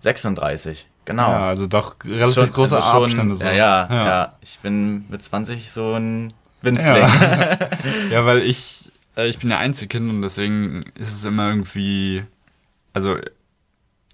[0.00, 0.86] 36.
[1.06, 1.30] Genau.
[1.30, 3.36] Ja, also doch relativ Schon- große also schon- Abstände.
[3.36, 3.44] So.
[3.44, 4.06] Ja, ja, ja.
[4.06, 6.96] ja, Ich bin mit 20 so ein Winzling.
[6.96, 7.58] Ja.
[8.10, 12.24] ja, weil ich, äh, ich bin ja Einzelkind und deswegen ist es immer irgendwie,
[12.92, 13.16] also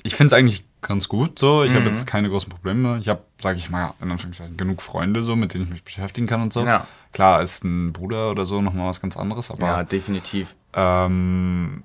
[0.04, 1.64] ich finde es eigentlich ganz gut so.
[1.64, 1.86] Ich habe Mhm.
[1.88, 2.98] jetzt keine großen Probleme.
[3.00, 6.26] Ich habe, sage ich mal, in Anführungszeichen genug Freunde so, mit denen ich mich beschäftigen
[6.26, 6.64] kann und so.
[6.64, 6.86] Ja.
[7.12, 10.54] Klar, ist ein Bruder oder so nochmal was ganz anderes, aber ja, definitiv.
[10.72, 11.82] ähm,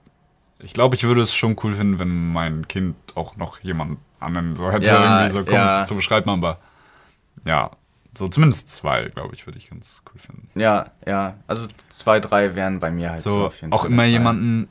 [0.59, 4.55] ich glaube, ich würde es schon cool finden, wenn mein Kind auch noch jemand anderen
[4.55, 5.85] so hätte, Ja, irgendwie so komisch ja.
[5.85, 6.59] zu beschreiben, aber
[7.45, 7.71] ja,
[8.17, 10.49] so zumindest zwei, glaube ich, würde ich ganz cool finden.
[10.59, 11.35] Ja, ja.
[11.45, 14.67] Also zwei, drei wären bei mir halt so, So, auf jeden auch Fall immer jemanden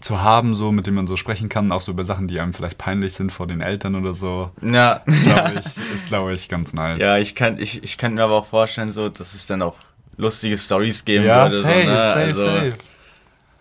[0.00, 2.54] zu haben, so mit dem man so sprechen kann, auch so über Sachen, die einem
[2.54, 6.72] vielleicht peinlich sind vor den Eltern oder so, Ja, glaube ich, ist, glaube ich, ganz
[6.72, 7.00] nice.
[7.00, 9.76] Ja, ich kann, ich, ich kann mir aber auch vorstellen, so, dass es dann auch
[10.16, 11.60] lustige Stories geben ja, würde.
[11.62, 12.04] safe, so, ne?
[12.06, 12.72] safe, also, safe.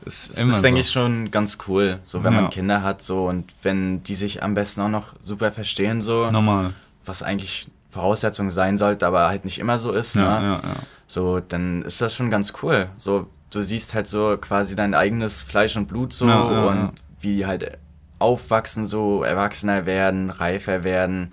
[0.06, 0.88] Es, es ist, denke so.
[0.88, 2.42] ich, schon ganz cool, so wenn Ja.
[2.42, 6.30] man Kinder hat, so und wenn die sich am besten auch noch super verstehen, so,
[6.30, 6.74] Normal.
[7.04, 10.46] was eigentlich Voraussetzung sein sollte, aber halt nicht immer so ist, Ja, ne?
[10.46, 10.76] ja, ja.
[11.08, 12.90] So, dann ist das schon ganz cool.
[12.98, 16.78] So, du siehst halt so quasi dein eigenes Fleisch und Blut so Ja, ja, und
[16.78, 16.92] ja.
[17.22, 17.78] wie die halt
[18.20, 21.32] aufwachsen, so erwachsener werden, reifer werden,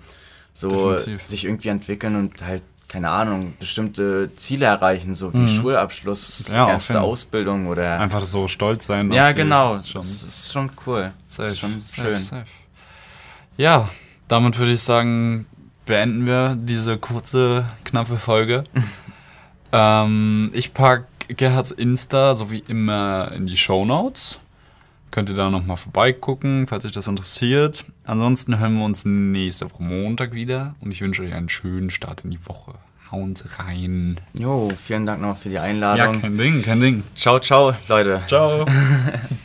[0.53, 1.25] so Definitiv.
[1.25, 6.55] sich irgendwie entwickeln und halt, keine Ahnung, bestimmte Ziele erreichen, so wie Schulabschluss, Mhm.
[6.57, 7.01] Auf erste.
[7.01, 7.99] Ausbildung oder.
[7.99, 9.11] Einfach so stolz sein.
[9.11, 9.81] ja, die- genau.
[9.81, 11.11] Schon Das ist schon cool.
[11.27, 12.19] Das safe, ist schon safe, schön.
[12.19, 12.45] safe.
[13.57, 13.89] Ja,
[14.27, 15.45] damit würde ich sagen,
[15.85, 18.63] beenden wir diese kurze, knappe Folge.
[19.71, 24.39] ähm, ich packe Gerhards Insta so wie immer in die Show Notes.
[25.11, 27.85] Könnt ihr da nochmal vorbeigucken, falls euch das interessiert.
[28.03, 32.25] Ansonsten hören wir uns nächste Woche Montag wieder und ich wünsche euch einen schönen Start
[32.25, 32.73] in die Woche.
[33.11, 34.19] Hauen Sie rein.
[34.33, 36.21] Jo, vielen Dank noch für die Einladung.
[36.21, 37.03] kein Ding, kein Ding.
[37.15, 38.21] ciao, ciao, Leute.
[38.27, 38.65] Ciao.